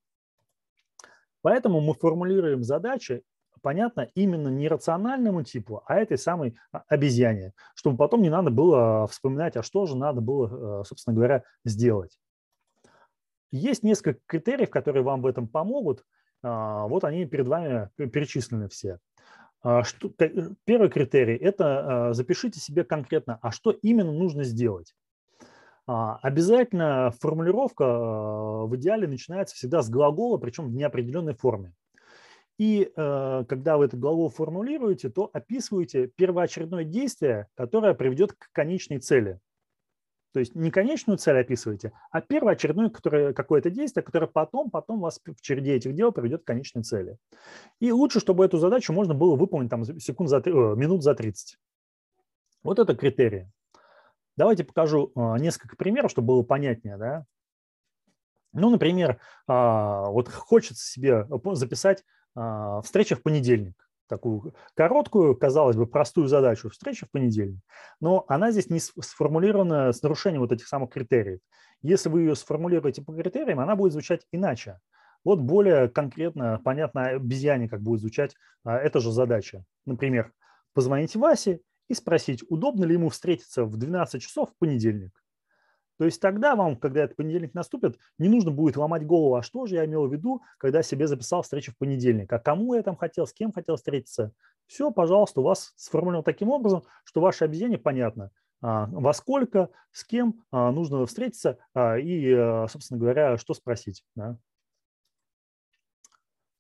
[1.43, 3.21] Поэтому мы формулируем задачи,
[3.61, 9.05] понятно, именно не рациональному типу, а этой самой а, обезьяне, чтобы потом не надо было
[9.05, 12.17] вспоминать, а что же надо было, э, собственно говоря, сделать.
[13.51, 16.03] Есть несколько критериев, которые вам в этом помогут.
[16.45, 18.99] А, вот они перед вами перечислены все.
[19.63, 20.11] А, что,
[20.63, 24.93] первый критерий– это а, запишите себе конкретно, а что именно нужно сделать.
[25.87, 31.73] Обязательно формулировка в идеале начинается всегда с глагола, причем в неопределенной форме.
[32.57, 39.39] И когда вы этот глагол формулируете, то описываете первоочередное действие, которое приведет к конечной цели.
[40.36, 45.21] То есть не конечную цель описываете, а первоочередное которое, какое-то действие, которое потом, потом вас
[45.25, 47.17] в череде этих дел приведет к конечной цели.
[47.79, 51.57] И лучше, чтобы эту задачу можно было выполнить там, секунд за, о, минут за 30.
[52.63, 53.49] Вот это критерии.
[54.36, 56.97] Давайте покажу а, несколько примеров, чтобы было понятнее.
[56.97, 57.25] Да?
[58.51, 62.03] Ну, например, а, вот хочется себе записать
[62.36, 67.61] а, встреча в понедельник такую короткую, казалось бы, простую задачу встречи в понедельник,
[67.99, 71.39] но она здесь не сформулирована с нарушением вот этих самых критериев.
[71.81, 74.79] Если вы ее сформулируете по критериям, она будет звучать иначе.
[75.23, 79.63] Вот более конкретно, понятно обезьяне, как будет звучать а, эта же задача.
[79.85, 80.31] Например,
[80.73, 85.11] позвонить Васе и спросить, удобно ли ему встретиться в 12 часов в понедельник.
[85.97, 89.65] То есть тогда вам, когда этот понедельник наступит, не нужно будет ломать голову, а что
[89.65, 92.95] же я имел в виду, когда себе записал встречу в понедельник, а кому я там
[92.95, 94.31] хотел, с кем хотел встретиться.
[94.67, 98.31] Все, пожалуйста, у вас сформулировано таким образом, что ваше объединение понятно,
[98.61, 102.33] а, во сколько, с кем а, нужно встретиться а, и,
[102.67, 104.03] собственно говоря, что спросить.
[104.15, 104.37] Да?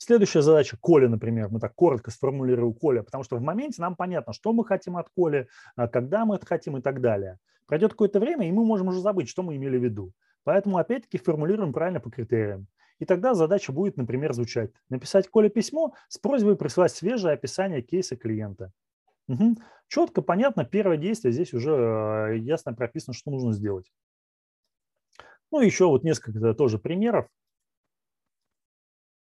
[0.05, 1.49] Следующая задача– Коля, например.
[1.49, 5.09] Мы так коротко сформулируем Коля, потому что в моменте нам понятно, что мы хотим от
[5.09, 5.47] Коли,
[5.91, 7.39] когда мы это хотим и так далее.
[7.65, 10.11] Пройдет какое-то время, и мы можем уже забыть, что мы имели в виду.
[10.43, 12.67] Поэтому опять-таки формулируем правильно по критериям.
[12.99, 14.69] И тогда задача будет, например, звучать.
[14.89, 18.71] Написать Коле письмо с просьбой прислать свежее описание кейса клиента.
[19.27, 19.57] Угу.
[19.87, 23.91] Четко, понятно, первое действие здесь уже э, ясно прописано, что нужно сделать.
[25.51, 27.27] Ну, еще вот несколько тоже примеров,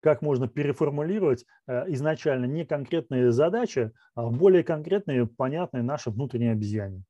[0.02, 7.04] как можно переформулировать э, изначально не конкретные задачи, а более конкретные, понятные наши внутренние обезьяне.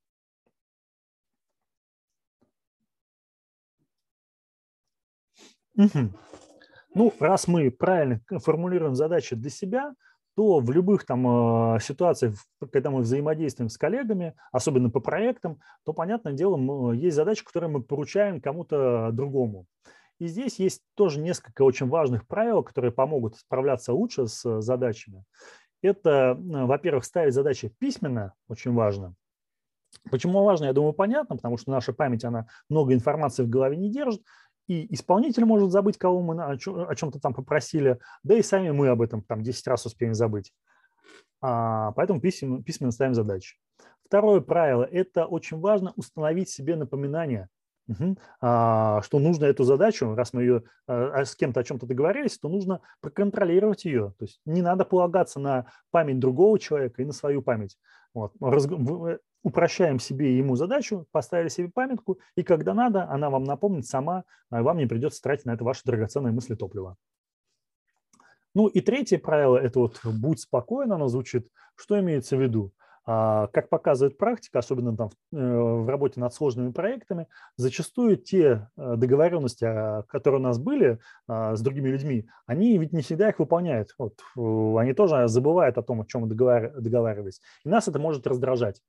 [6.95, 9.95] Ну, раз мы правильно формулируем задачи для себя,
[10.35, 12.35] то в любых там э, ситуациях,
[12.71, 17.81] когда мы взаимодействуем с коллегами, особенно по проектам, то, понятное дело, есть задачи, которые мы
[17.81, 19.65] поручаем кому-то другому.
[20.23, 25.25] И здесь есть тоже несколько очень важных правил, которые помогут справляться лучше с задачами.
[25.81, 29.15] Это, во-первых, ставить задачи письменно, очень важно.
[30.09, 33.91] Почему важно, я думаю, понятно, потому что наша память, она много информации в голове не
[33.91, 34.23] держит,
[34.67, 39.01] и исполнитель может забыть, кого мы о чем-то там попросили, да и сами мы об
[39.01, 40.53] этом там 10 раз успеем забыть.
[41.41, 43.57] А, поэтому письменно, письменно ставим задачи.
[44.05, 47.49] Второе правило– это очень важно установить себе напоминание,
[47.87, 51.85] угу, а, что нужно эту задачу, раз мы ее а, а, с кем-то о чем-то
[51.85, 54.13] договорились, то нужно проконтролировать ее.
[54.17, 57.77] То есть не надо полагаться на память другого человека и на свою память.
[58.13, 58.33] Вот
[59.43, 64.23] упрощаем себе и ему задачу, поставили себе памятку, и когда надо, она вам напомнит сама,
[64.49, 66.95] а вам не придется тратить на это ваше драгоценное мысли топлива.
[68.55, 71.47] Ну и третье правило– это вот «будь спокоен», оно звучит.
[71.75, 72.71] Что имеется в виду?
[73.05, 77.27] А, как показывает практика, особенно там э, в работе над сложными проектами,
[77.57, 83.01] зачастую те э, договоренности, а, которые у нас были с другими людьми, они ведь не
[83.01, 83.93] всегда их выполняют.
[83.97, 84.19] Вот,
[84.77, 87.41] они тоже забывают о том, о чем договаривались.
[87.65, 88.81] И нас это может раздражать.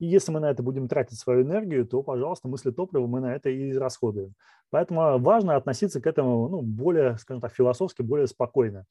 [0.00, 3.34] И если мы на это будем тратить свою энергию, то, пожалуйста, мысли топлива мы на
[3.34, 4.34] это и расходуем.
[4.70, 8.84] Поэтому важно относиться к этому ну, более, скажем так, философски, более спокойно.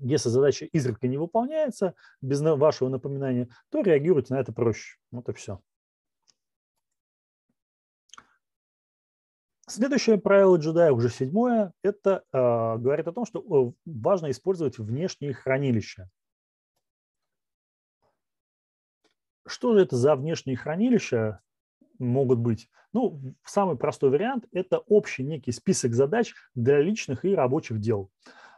[0.00, 4.98] Если задача изредка не выполняется без вашего напоминания, то реагируйте на это проще.
[5.10, 5.60] Вот и все.
[9.68, 12.38] Следующее правило джедая, уже седьмое, это э,
[12.78, 16.10] говорит о том, что важно использовать внешние хранилища.
[19.46, 21.40] Что же это за внешние хранилища
[21.98, 22.68] могут быть?
[22.92, 28.10] Ну, самый простой вариант– это общий некий список задач для личных и рабочих дел.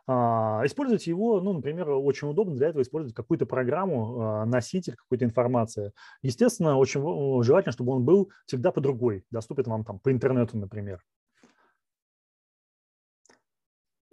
[0.07, 5.93] Использовать его, ну, например, очень удобно для этого использовать какую-то программу, а, носитель какой-то информации.
[6.23, 7.01] Естественно, очень
[7.43, 11.01] желательно, чтобы он был всегда по другой, доступен вам там по интернету, например.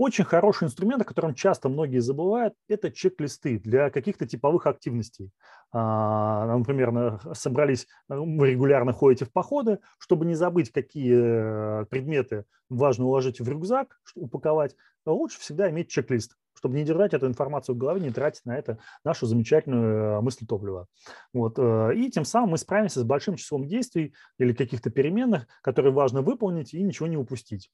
[0.02, 5.32] Очень хороший инструмент, о котором часто многие забывают, это чек-листы для каких-то типовых активностей.
[5.72, 13.40] А, например, собрались, регулярно ходите в походы, чтобы не забыть, какие э, предметы важно уложить
[13.40, 14.76] в рюкзак, упаковать,
[15.06, 18.78] лучше всегда иметь чек-лист чтобы не держать эту информацию в голове, не тратить на это
[19.04, 20.86] нашу замечательную э, мысль топлива.
[21.34, 21.58] Вот.
[21.58, 26.22] Э, и тем самым мы справимся с большим числом действий или каких-то переменных, которые важно
[26.22, 27.72] выполнить и ничего не упустить.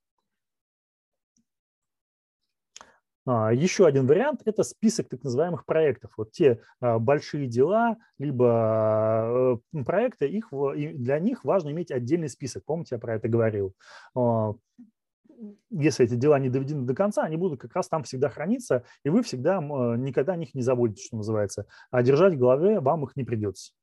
[3.26, 6.12] А, Еще один вариант– это список так называемых проектов.
[6.16, 12.64] Вот те а, большие дела, либо э, проекты, их, для них важно иметь отдельный список.
[12.64, 13.74] Помните, я про это говорил.
[15.70, 19.10] Если эти дела не доведены до конца, они будут как раз там всегда храниться, и
[19.10, 21.66] вы всегда никогда о них не забудете, что называется.
[21.92, 23.74] А держать в голове вам их не придется.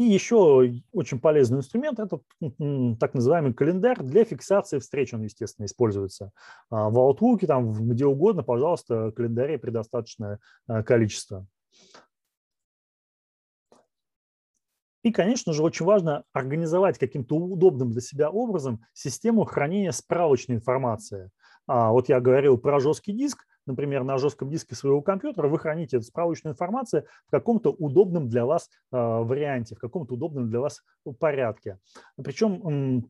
[0.00, 2.20] И еще очень полезный инструмент– это
[2.98, 5.12] так называемый календарь для фиксации встреч.
[5.12, 6.32] Он, естественно, используется
[6.70, 11.46] а, в Outlook, там, где угодно, пожалуйста, календарей предостаточное а, количество.
[15.02, 21.30] И, конечно же, очень важно организовать каким-то удобным для себя образом систему хранения справочной информации.
[21.66, 25.98] А, вот я говорил про жесткий диск например, на жестком диске своего компьютера, вы храните
[25.98, 30.82] эту справочную информацию в каком-то удобном для вас а, варианте, в каком-то удобном для вас
[31.18, 31.78] порядке.
[32.22, 33.04] Причем,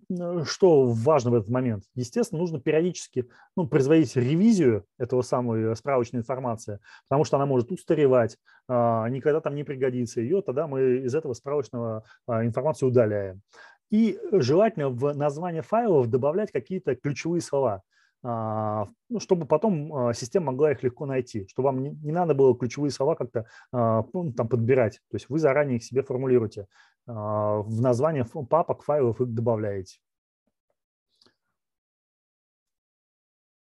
[0.44, 1.84] что важно в этот момент?
[1.94, 8.36] Естественно, нужно периодически ну, производить ревизию этого самой справочной информации, потому что она может устаревать,
[8.68, 10.20] а, никогда там не пригодится.
[10.20, 13.42] Ее тогда мы из этого справочного информацию удаляем.
[13.90, 17.82] И желательно в название файлов добавлять какие-то ключевые слова.
[18.22, 22.56] А, ну, чтобы потом а, система могла их легко найти, чтобы вам не, надо было
[22.56, 25.00] ключевые слова как-то а, ну, там подбирать.
[25.10, 26.66] То есть вы заранее их себе формулируете.
[27.06, 29.98] В название папок, файлов их добавляете.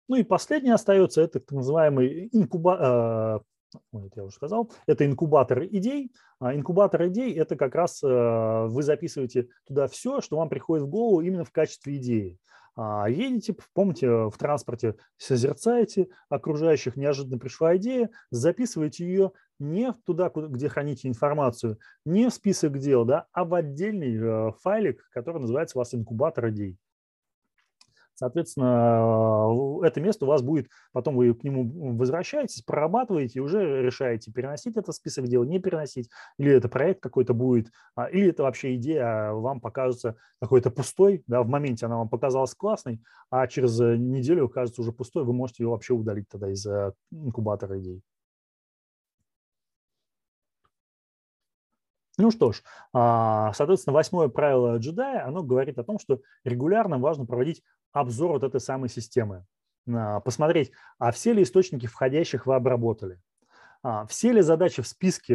[0.08, 3.44] Ну и последнее остается, это так называемый инкуба,
[3.92, 6.12] это я уже сказал, это инкубатор идей.
[6.40, 11.44] Инкубатор идей– это как раз вы записываете туда все, что вам приходит в голову именно
[11.44, 12.38] в качестве идеи.
[12.82, 20.70] А едете, помните, в транспорте созерцаете окружающих, неожиданно пришла идея, записываете ее не туда, где
[20.70, 25.80] храните информацию, не в список дел, да, а в отдельный э, файлик, который называется у
[25.80, 26.78] вас инкубатор идей.
[28.20, 34.30] Соответственно, это место у вас будет, потом вы к нему возвращаетесь, прорабатываете и уже решаете,
[34.30, 38.42] переносить это в список дел, не переносить, или это проект какой-то будет, а, или это
[38.42, 43.00] вообще идея вам покажется какой-то пустой, да, в моменте она вам показалась классной,
[43.30, 47.78] а через неделю кажется уже пустой, вы можете ее вообще удалить тогда из э, инкубатора
[47.80, 48.02] идей.
[52.20, 52.62] Ну что ж,
[52.92, 57.62] а, соответственно, восьмое правило джедая, оно говорит о том, что регулярно важно проводить
[57.92, 59.46] обзор вот этой самой системы,
[59.88, 63.20] а, посмотреть, а все ли источники входящих вы обработали,
[63.82, 65.34] а, все ли задачи в списке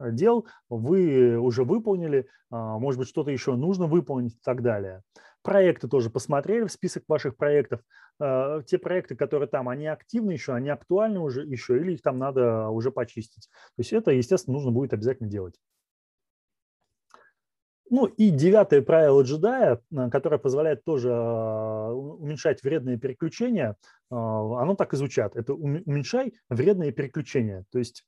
[0.00, 5.02] дел вы уже выполнили, может быть, что-то еще нужно выполнить и так далее.
[5.42, 7.80] Проекты тоже посмотрели в список ваших проектов.
[8.18, 12.68] Те проекты, которые там, они активны еще, они актуальны уже еще, или их там надо
[12.68, 13.48] уже почистить.
[13.48, 15.54] То есть это, естественно, нужно будет обязательно делать.
[17.90, 23.76] Ну и девятое правило джедая, э, которое позволяет тоже а, уменьшать вредные переключения,
[24.10, 25.36] а, оно так и звучат.
[25.36, 27.64] Это уменьшай вредные переключения.
[27.70, 28.04] То есть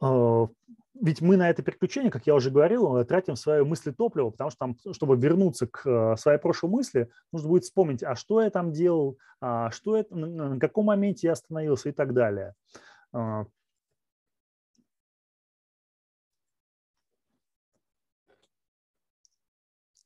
[0.00, 0.46] а,
[0.94, 4.58] ведь мы на это переключение, как я уже говорил, тратим свое мысли топливо, потому что
[4.58, 9.16] там, чтобы вернуться к своей прошлой мысли, нужно будет вспомнить, а что я там делал,
[9.70, 12.54] что это, на каком моменте я остановился и так далее.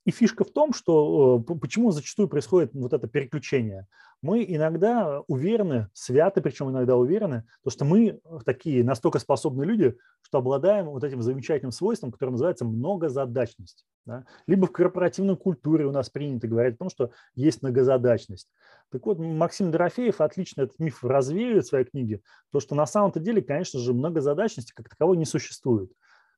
[0.05, 3.87] И фишка в том, что э, почему зачастую происходит вот это переключение.
[4.21, 10.39] Мы иногда уверены, святы, причем иногда уверены, то, что мы такие настолько способные люди, что
[10.39, 13.85] обладаем вот этим замечательным свойством, которое называется многозадачность.
[14.07, 14.25] Да?
[14.47, 18.49] Либо в корпоративной культуре у нас принято говорить о том, что есть многозадачность.
[18.91, 23.21] Так вот, Максим Дорофеев отлично этот миф развеивает в своей книге, то, что на самом-то
[23.21, 25.91] деле, конечно же, многозадачности как таковой не существует.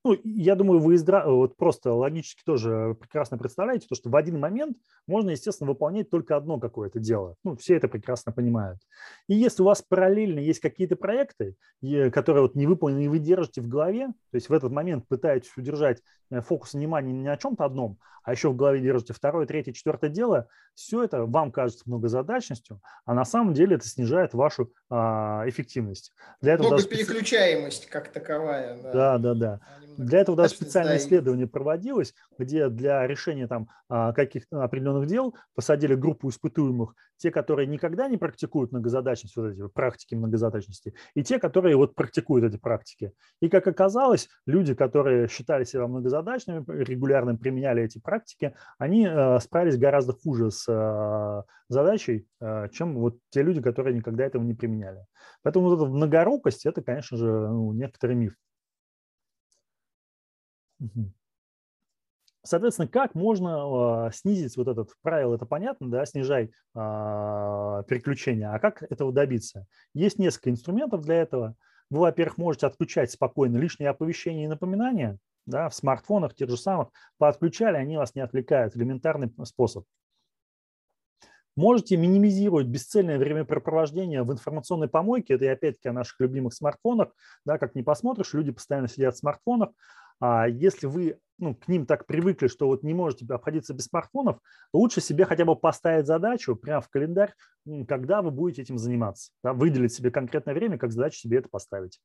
[0.07, 1.27] Ну, я думаю, вы издра...
[1.27, 4.77] вот просто логически тоже прекрасно представляете, то, что в один момент
[5.09, 7.35] можно, естественно, выполнять только одно какое-то дело.
[7.43, 8.79] Ну, все это прекрасно понимают.
[9.27, 11.57] И если у вас параллельно есть какие-то проекты,
[12.13, 15.51] которые вот не выполнены, и вы держите в голове, то есть в этот момент пытаетесь
[15.57, 16.01] удержать
[16.31, 20.11] э, фокус внимания не на чем-то одном, а еще в голове держите второе, третье, четвертое
[20.11, 26.13] дело, все это вам кажется многозадачностью, а на самом деле это снижает вашу а, эффективность.
[26.41, 26.89] Для этого даже...
[26.89, 28.83] переключаемость как таковая.
[28.83, 29.35] Да, да, да.
[29.35, 29.61] да.
[29.97, 35.95] Для этого даже специальное исследование проводилось, где для решения там а, каких-то определенных дел посадили
[35.95, 41.77] группу испытуемых, те, которые никогда не практикуют многозадачность, вот эти практики многозадачности, и те, которые
[41.77, 43.13] вот практикуют эти практики.
[43.41, 49.79] И как оказалось, люди, которые считали себя многозадачными, регулярно применяли эти практики, они а, справились
[49.79, 52.29] гораздо хуже с а, задачей,
[52.73, 55.05] чем вот те люди, которые никогда этого не применяли.
[55.43, 58.35] Поэтому вот эта многорукость– это, конечно же, ну, некоторый миф.
[62.47, 66.49] Соответственно, как можно э, снизить вот этот правило, это понятно, да, снижай э,
[67.89, 69.67] переключение, а как этого добиться?
[69.95, 71.57] Есть несколько инструментов для этого.
[71.91, 76.91] Вы, во-первых, можете отключать спокойно лишние оповещения и напоминания, да, в смартфонах тех же самых,
[77.19, 79.85] поотключали, они вас не отвлекают, элементарный способ.
[81.57, 87.09] Можете минимизировать бесцельное времяпрепровождение в информационной помойке, это и опять-таки о наших любимых смартфонах,
[87.45, 89.71] да, как не посмотришь, люди постоянно сидят в смартфонах,
[90.21, 94.39] а если вы ну, к ним так привыкли, что вот не можете обходиться без смартфонов,
[94.73, 97.35] лучше себе хотя бы поставить задачу прямо в календарь,
[97.87, 99.33] когда вы будете этим заниматься.
[99.43, 102.01] Да, выделить себе конкретное время, как задачу себе это поставить.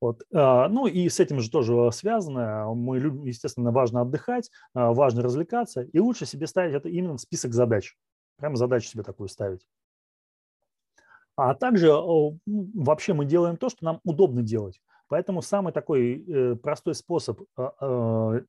[0.00, 0.24] Вот.
[0.32, 2.72] А, ну и с этим же тоже связано.
[2.74, 7.20] Мы любим, естественно, важно отдыхать, а, важно развлекаться, и лучше себе ставить это именно в
[7.20, 7.96] список задач.
[8.36, 9.66] Прямо задачу себе такую ставить.
[11.36, 11.92] А также
[12.46, 14.80] вообще мы делаем то, что нам удобно делать.
[15.08, 18.40] Поэтому самый такой э, простой способ а, а,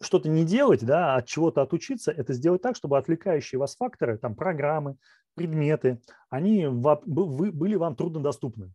[0.00, 4.34] что-то не делать, да, от чего-то отучиться, это сделать так, чтобы отвлекающие вас факторы, там
[4.34, 4.96] программы,
[5.34, 8.72] предметы, они были вам труднодоступны.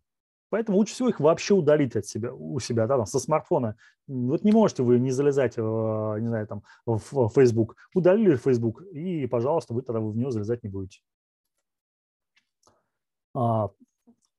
[0.50, 3.76] Поэтому лучше всего их вообще удалить от себя, у себя, да, там, со смартфона.
[4.06, 7.76] Вот не можете вы не залезать, не знаю, там, в Facebook.
[7.94, 11.00] Удалили Facebook, и, пожалуйста, вы тогда в него залезать не будете.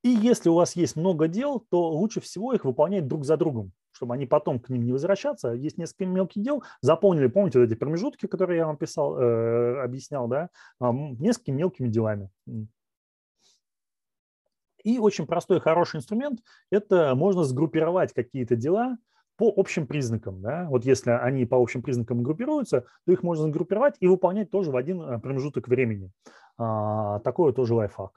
[0.04, 3.74] И если у вас есть много дел, то лучше всего их выполнять друг за другом,
[3.92, 5.50] чтобы они потом к ним не возвращаться.
[5.50, 6.64] Есть несколько мелких дел.
[6.82, 10.50] Заполнили, помните, вот эти промежутки, которые я вам писал, э, объяснял, да,
[10.82, 10.86] э,
[11.20, 12.30] несколькими мелкими делами.
[14.86, 16.40] И очень простой хороший инструмент–
[16.72, 18.98] это можно сгруппировать какие-то дела
[19.36, 20.42] по общим признакам.
[20.42, 20.68] Да?
[20.70, 24.78] Вот если они по общим признакам группируются, то их можно сгруппировать и выполнять тоже в
[24.78, 26.12] один э, промежуток времени.
[26.58, 28.12] А, такое тоже лайфхак.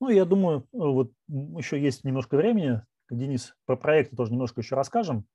[0.00, 2.82] Ну, я думаю, э, вот еще есть немножко времени.
[3.10, 5.26] Денис, про проекты тоже немножко еще расскажем.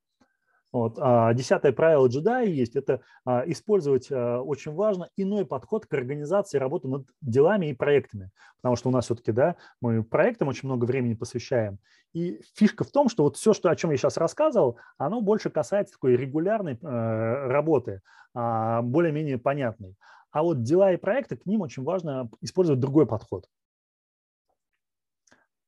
[0.72, 0.98] Вот.
[1.00, 6.58] А десятое правило джедая есть– это а, использовать а, очень важно иной подход к организации
[6.58, 8.32] работы над делами и проектами.
[8.62, 11.80] Потому что у нас все-таки да, мы проектам очень много времени посвящаем.
[12.14, 15.50] И фишка в том, что вот все, что, о чем я сейчас рассказывал, оно больше
[15.50, 18.02] касается такой регулярной работы,
[18.34, 19.96] более-менее понятной.
[20.32, 23.46] А вот дела и проекты, к ним очень важно использовать другой подход.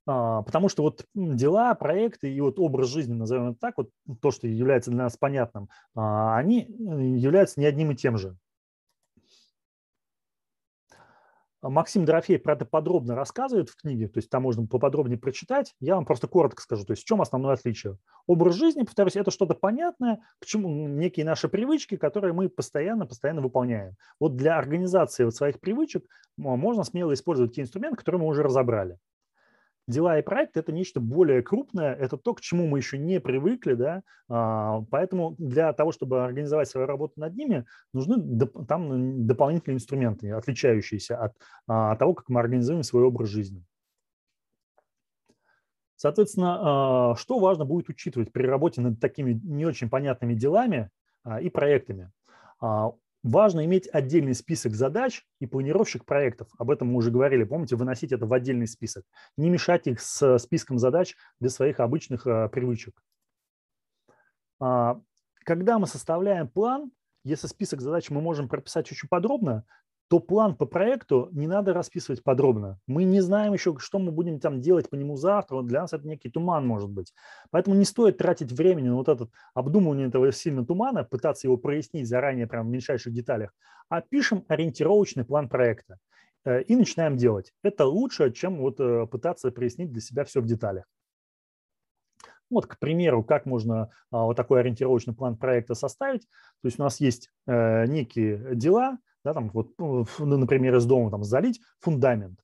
[0.06, 3.90] А, потому что вот дела, проекты и вот образ жизни, назовем это так, вот
[4.22, 8.36] то, что является для нас понятным, а, они э, являются не одним и тем же.
[11.62, 15.74] Максим Дорофеев про это подробно рассказывает в книге, то есть там можно поподробнее прочитать.
[15.80, 17.98] Я вам просто коротко скажу, то есть в чем основное отличие.
[18.28, 23.96] Образ жизни, повторюсь, это что-то понятное, к чему некие наши привычки, которые мы постоянно-постоянно выполняем.
[24.20, 26.04] Вот для организации вот своих привычек
[26.36, 28.98] можно смело использовать те инструменты, которые мы уже разобрали
[29.88, 33.74] дела и проекты– это нечто более крупное, это то, к чему мы еще не привыкли,
[33.74, 40.32] да, а, поэтому для того, чтобы организовать свою работу над ними, нужны там дополнительные инструменты,
[40.32, 41.34] отличающиеся от,
[41.68, 43.64] а, от того, как мы организуем свой образ жизни.
[45.96, 50.90] Соответственно, а, что важно будет учитывать при работе над такими не очень понятными делами
[51.42, 52.12] и проектами?
[53.24, 56.50] Важно иметь отдельный список задач и планировщик проектов.
[56.58, 57.46] Об этом мы уже говорили.
[57.46, 59.06] Помните, выносить это в отдельный список.
[59.38, 63.02] Не мешать их с списком задач для своих обычных э, привычек.
[64.60, 65.00] А,
[65.46, 66.92] когда мы составляем план,
[67.24, 69.66] если список задач мы можем прописать очень подробно,
[70.14, 72.78] то план по проекту не надо расписывать подробно.
[72.86, 75.64] Мы не знаем еще, что мы будем там делать по нему завтра.
[75.64, 77.16] Для нас это некий туман может быть.
[77.50, 82.08] Поэтому не стоит тратить времени на вот это обдумывание этого сильно тумана, пытаться его прояснить
[82.08, 83.56] заранее прямо в мельчайших деталях,
[83.90, 85.98] а пишем ориентировочный план проекта
[86.46, 87.52] э, и начинаем делать.
[87.64, 90.86] Это лучше, чем вот э, пытаться прояснить для себя все в деталях.
[92.52, 96.28] Вот, к примеру, как можно а, вот такой ориентировочный план проекта составить.
[96.62, 101.12] То есть у нас есть э, некие дела, да, там вот, ну, например, из дома
[101.12, 102.40] там залить фундамент.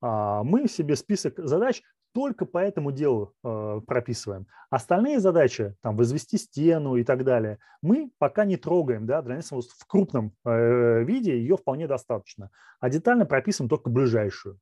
[0.00, 4.46] А мы себе список задач только по этому делу э, прописываем.
[4.70, 9.50] Остальные задачи, там, возвести стену и так далее, мы пока не трогаем, да, для нас
[9.50, 14.58] в крупном э, виде ее вполне достаточно, а детально прописываем только ближайшую.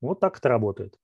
[0.00, 0.98] Вот так это работает.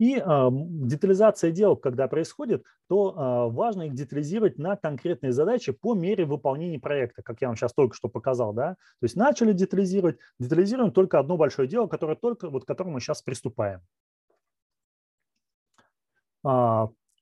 [0.00, 5.94] И э, детализация дел, когда происходит, то э, важно их детализировать на конкретные задачи по
[5.94, 8.54] мере выполнения проекта, как я вам сейчас только что показал.
[8.54, 8.76] Да?
[9.00, 13.00] То есть начали детализировать, детализируем только одно большое дело, которое только, вот, к которому мы
[13.00, 13.82] сейчас приступаем.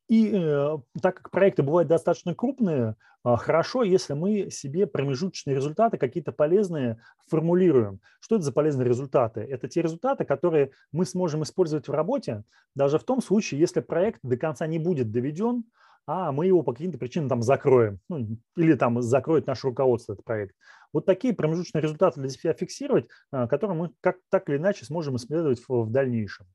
[0.09, 5.99] И э, так как проекты бывают достаточно крупные, э, хорошо, если мы себе промежуточные результаты
[5.99, 8.01] какие-то полезные формулируем.
[8.21, 9.41] Что это за полезные результаты?
[9.41, 12.45] Это те результаты, которые мы сможем использовать в работе,
[12.75, 15.65] даже в том случае, если проект до конца не будет доведен,
[16.07, 20.25] а мы его по каким-то причинам там закроем, ну, или там закроет наше руководство этот
[20.25, 20.57] проект.
[20.91, 25.17] Вот такие промежуточные результаты для себя фиксировать, э, которые мы как, так или иначе сможем
[25.17, 26.47] исследовать в, в дальнейшем.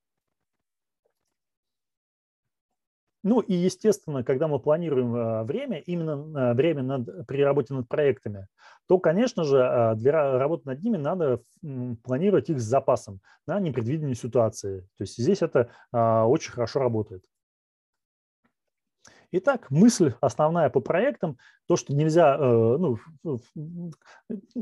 [3.24, 7.88] Ну и, естественно, когда мы планируем э, время, именно э, время над, при работе над
[7.88, 8.48] проектами,
[8.86, 11.42] то, конечно же, э, для работы над ними надо
[12.04, 14.82] планировать их с запасом на непредвиденные ситуации.
[14.98, 17.24] То есть здесь это очень хорошо работает.
[19.32, 23.00] Итак, мысль основная по проектам, то, что нельзя, ну,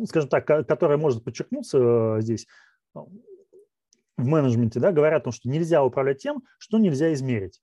[0.05, 2.47] скажем так, которая может подчеркнуться здесь
[2.93, 7.59] в менеджменте, да, говорят о том, что нельзя управлять тем, что нельзя измерить.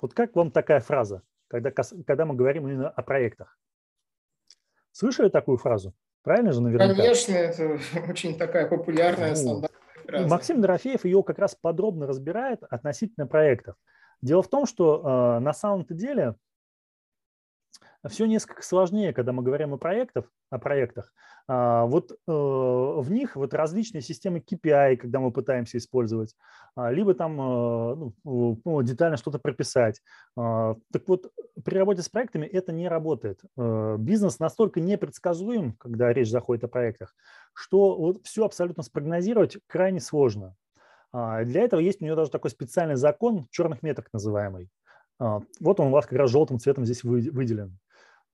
[0.00, 3.58] Вот как вам такая фраза, когда, когда мы говорим именно о проектах?
[4.92, 5.94] Слышали такую фразу?
[6.22, 6.94] Правильно же наверняка?
[6.94, 7.78] Конечно, это
[8.08, 10.28] очень такая популярная, стандартная фраза.
[10.28, 13.76] Максим Дорофеев ее как раз подробно разбирает относительно проектов.
[14.22, 16.34] Дело в том, что э, на самом-то деле
[18.08, 21.12] все несколько сложнее, когда мы говорим о проектах, о проектах.
[21.52, 26.36] А, вот э, в них вот различные системы KPI, когда мы пытаемся использовать,
[26.76, 30.00] а, либо там э, ну, детально что-то прописать.
[30.36, 31.32] А, так вот,
[31.64, 33.40] при работе с проектами это не работает.
[33.58, 37.14] Э, бизнес настолько непредсказуем, когда речь заходит о проектах,
[37.52, 40.54] что вот все абсолютно спрогнозировать крайне сложно.
[41.12, 44.70] Для этого есть у нее даже такой специальный закон черных меток называемый.
[45.18, 47.80] Вот он у вас как раз желтым цветом здесь выделен.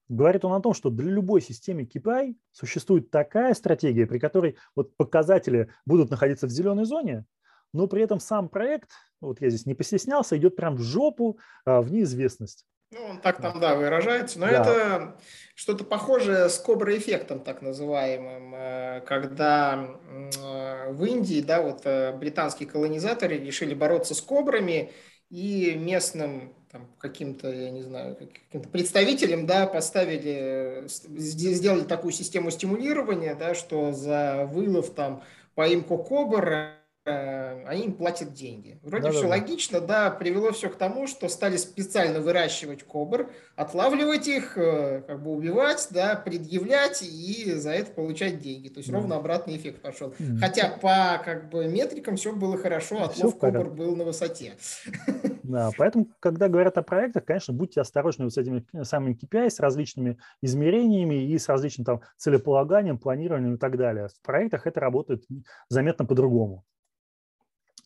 [0.09, 4.95] Говорит он о том, что для любой системы KPI существует такая стратегия, при которой вот
[4.95, 7.25] показатели будут находиться в зеленой зоне,
[7.73, 11.81] но при этом сам проект, вот я здесь не постеснялся, идет прям в жопу, а,
[11.81, 12.65] в неизвестность.
[12.91, 14.61] Ну, он так там, да, выражается, но да.
[14.61, 15.17] это
[15.55, 22.69] что-то похожее с кобра-эффектом, так называемым, э, когда э, в Индии, да, вот э, британские
[22.69, 24.93] колонизаторы решили бороться с кобрами,
[25.29, 33.35] и местным там, каким-то, я не знаю, каким-то представителям, да, поставили, сделали такую систему стимулирования,
[33.35, 35.23] да, что за вылов, там,
[35.55, 36.76] поимку кобр Э,
[37.07, 38.79] они им платят деньги.
[38.83, 43.29] Вроде да, все да, логично, да, привело все к тому, что стали специально выращивать кобр,
[43.55, 48.69] отлавливать их, э, как бы убивать, да, предъявлять и за это получать деньги.
[48.69, 48.97] То есть да.
[48.97, 50.13] ровно обратный эффект пошел.
[50.19, 50.37] Mm.
[50.39, 54.53] Хотя по как бы метрикам все было хорошо, отлов кобр был на высоте.
[55.43, 60.17] Да, поэтому, когда говорят о проектах, конечно, будьте осторожны с этими самыми KPI, с различными
[60.41, 64.09] измерениями и с различным там целеполаганием, планированием и так далее.
[64.09, 65.23] В проектах это работает
[65.69, 66.65] заметно по-другому.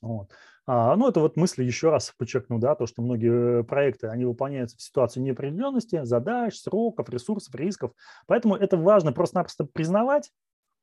[0.02, 0.32] Вот.
[0.66, 4.26] А, ну, это вот мысли еще раз подчеркну, да, то, что многие э, проекты, они
[4.26, 7.92] выполняются в ситуации неопределенности, задач, сроков, ресурсов, рисков.
[8.28, 10.32] Поэтому это важно просто-напросто признавать,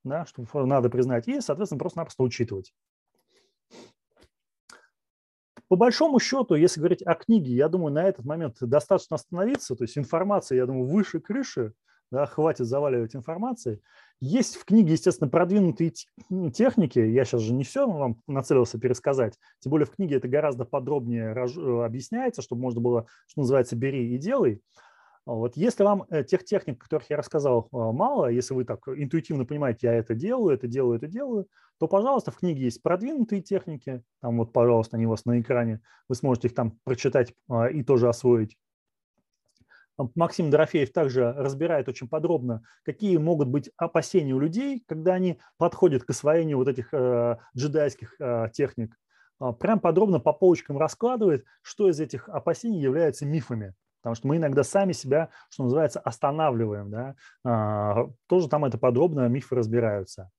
[0.05, 2.73] да, что надо признать, и, соответственно, просто-напросто учитывать.
[5.69, 9.85] По большому счету, если говорить о книге, я думаю, на этот момент достаточно остановиться, то
[9.85, 11.75] есть информация, я думаю, выше крыши,
[12.11, 13.83] да, хватит заваливать информацией.
[14.21, 15.93] Есть в книге, естественно, продвинутые
[16.29, 16.99] ну, техники.
[16.99, 19.39] Я сейчас же не все вам нацелился пересказать.
[19.61, 24.15] Тем более в книге это гораздо подробнее э, объясняется, чтобы можно было, что называется, бери
[24.15, 24.61] и делай.
[25.25, 29.45] Вот если вам э, тех техник, которых я рассказал, э, мало, если вы так интуитивно
[29.45, 31.47] понимаете, я это делаю, это делаю, это делаю,
[31.79, 35.81] то, пожалуйста, в книге есть продвинутые техники, там вот, пожалуйста, они у вас на экране,
[36.09, 37.35] вы сможете их там прочитать
[37.73, 38.57] и тоже освоить.
[40.15, 46.05] Максим Дорофеев также разбирает очень подробно, какие могут быть опасения у людей, когда они подходят
[46.05, 48.97] к освоению вот этих э, джедайских э, техник.
[49.41, 53.75] Э, прям подробно по полочкам раскладывает, что из этих опасений является мифами.
[54.01, 56.91] Потому что мы иногда сами себя, что называется, останавливаем.
[56.91, 57.15] Да?
[57.45, 60.31] Э, тоже там это подробно, мифы разбираются.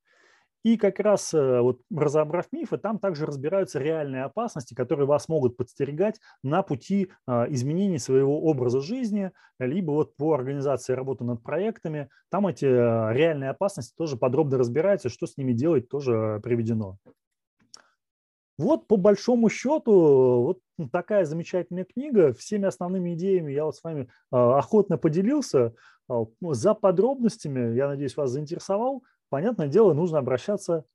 [0.64, 5.56] И как раз э, вот разобрав мифы, там также разбираются реальные опасности, которые вас могут
[5.56, 12.10] подстерегать на пути а, изменения своего образа жизни, либо вот по организации работы над проектами.
[12.30, 16.98] Там эти э, реальные опасности тоже подробно разбираются, что с ними делать тоже приведено.
[18.58, 19.94] Вот по большому счету
[20.44, 20.60] вот
[20.92, 22.34] такая замечательная книга.
[22.34, 25.74] Всеми основными идеями я вот с вами а, охотно поделился.
[26.42, 30.86] За подробностями, я надеюсь, вас заинтересовал понятное дело, нужно обращаться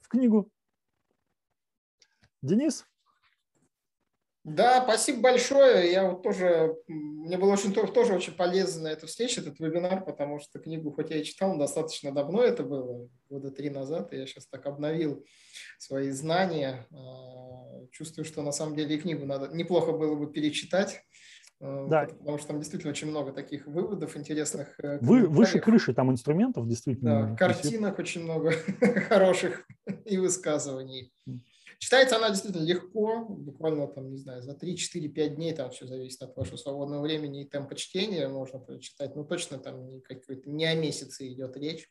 [0.00, 0.50] в книгу.
[2.42, 2.84] Денис?
[4.44, 5.92] Да, спасибо большое.
[5.92, 10.58] Я вот тоже, мне было очень тоже очень полезно эта встреча, этот вебинар, потому что
[10.58, 14.46] книгу, хоть я и читал, достаточно давно это было, года три назад, и я сейчас
[14.46, 15.26] так обновил
[15.78, 16.86] свои знания.
[16.90, 21.02] А, чувствую, что на самом деле и книгу надо неплохо было бы перечитать.
[21.60, 22.06] Э, да.
[22.06, 24.78] Потому что там действительно очень много таких выводов интересных.
[24.82, 27.30] Э, Вы, выше крыши там инструментов действительно.
[27.30, 28.52] Да, картинок очень много
[29.08, 29.66] хороших
[30.04, 31.12] и высказываний.
[31.78, 35.86] Читается она действительно легко, буквально там, не знаю, за 3, 4, 5 дней, там все
[35.86, 40.02] зависит от вашего свободного времени и темпа чтения, можно прочитать, но точно там не,
[40.46, 41.88] не о месяце идет речь.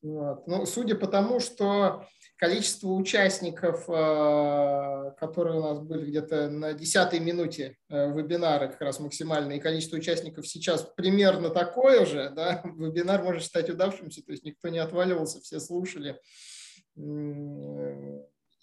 [0.00, 0.46] Вот.
[0.46, 7.18] Ну, судя по тому, что количество участников, э, которые у нас были где-то на десятой
[7.18, 13.22] минуте э, вебинара, как раз максимальное, и количество участников сейчас примерно такое же, да, вебинар
[13.24, 16.20] может считать удавшимся, то есть никто не отваливался, все слушали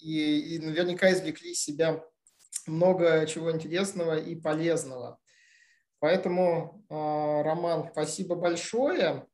[0.06, 2.04] и, и наверняка извлекли из себя
[2.68, 5.20] много чего интересного и полезного.
[6.00, 9.26] Поэтому, э, Роман, спасибо большое.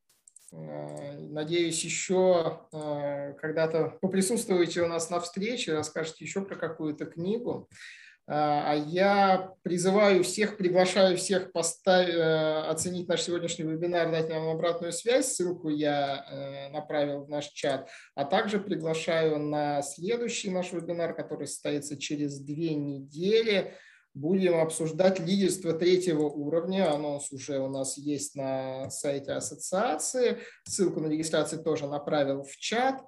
[0.52, 7.70] Э, надеюсь, еще э, когда-то поприсутствуете у нас на встрече, расскажете еще про какую-то книгу.
[8.28, 12.16] Э, а я призываю всех, приглашаю всех поставить,
[12.70, 15.34] оценить наш сегодняшний вебинар, дать нам обратную связь.
[15.34, 17.90] Ссылку я направил в наш чат.
[18.16, 23.74] А также приглашаю на следующий наш вебинар, который состоится через две недели
[24.14, 26.94] будем обсуждать лидерство третьего уровня.
[26.94, 30.40] Анонс уже у нас есть на сайте ассоциации.
[30.66, 33.02] Ссылку на регистрацию тоже направил в чат.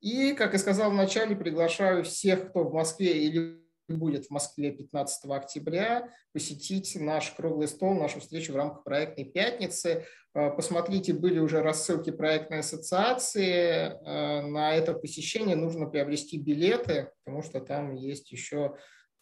[0.00, 5.30] И, как и сказал вначале, приглашаю всех, кто в Москве или будет в Москве 15
[5.30, 10.06] октября, посетить наш круглый стол, нашу встречу в рамках проектной пятницы.
[10.34, 13.50] Э, посмотрите, были уже рассылки проектной ассоциации.
[13.50, 18.76] Э, на это посещение нужно приобрести билеты, потому что там есть еще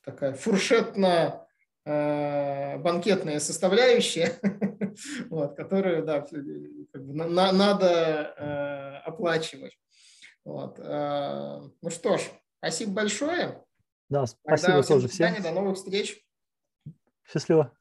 [0.04, 1.46] такая фуршетная
[1.84, 4.38] банкетная составляющая,
[5.30, 9.76] вот, которую да, как бы, на, надо оплачивать.
[10.44, 10.78] Вот.
[10.78, 12.22] Ну что ж,
[12.58, 13.64] спасибо большое.
[14.08, 15.42] Да, спасибо Тогда тоже всем.
[15.42, 16.24] До новых встреч.
[17.24, 17.76] Счастливо.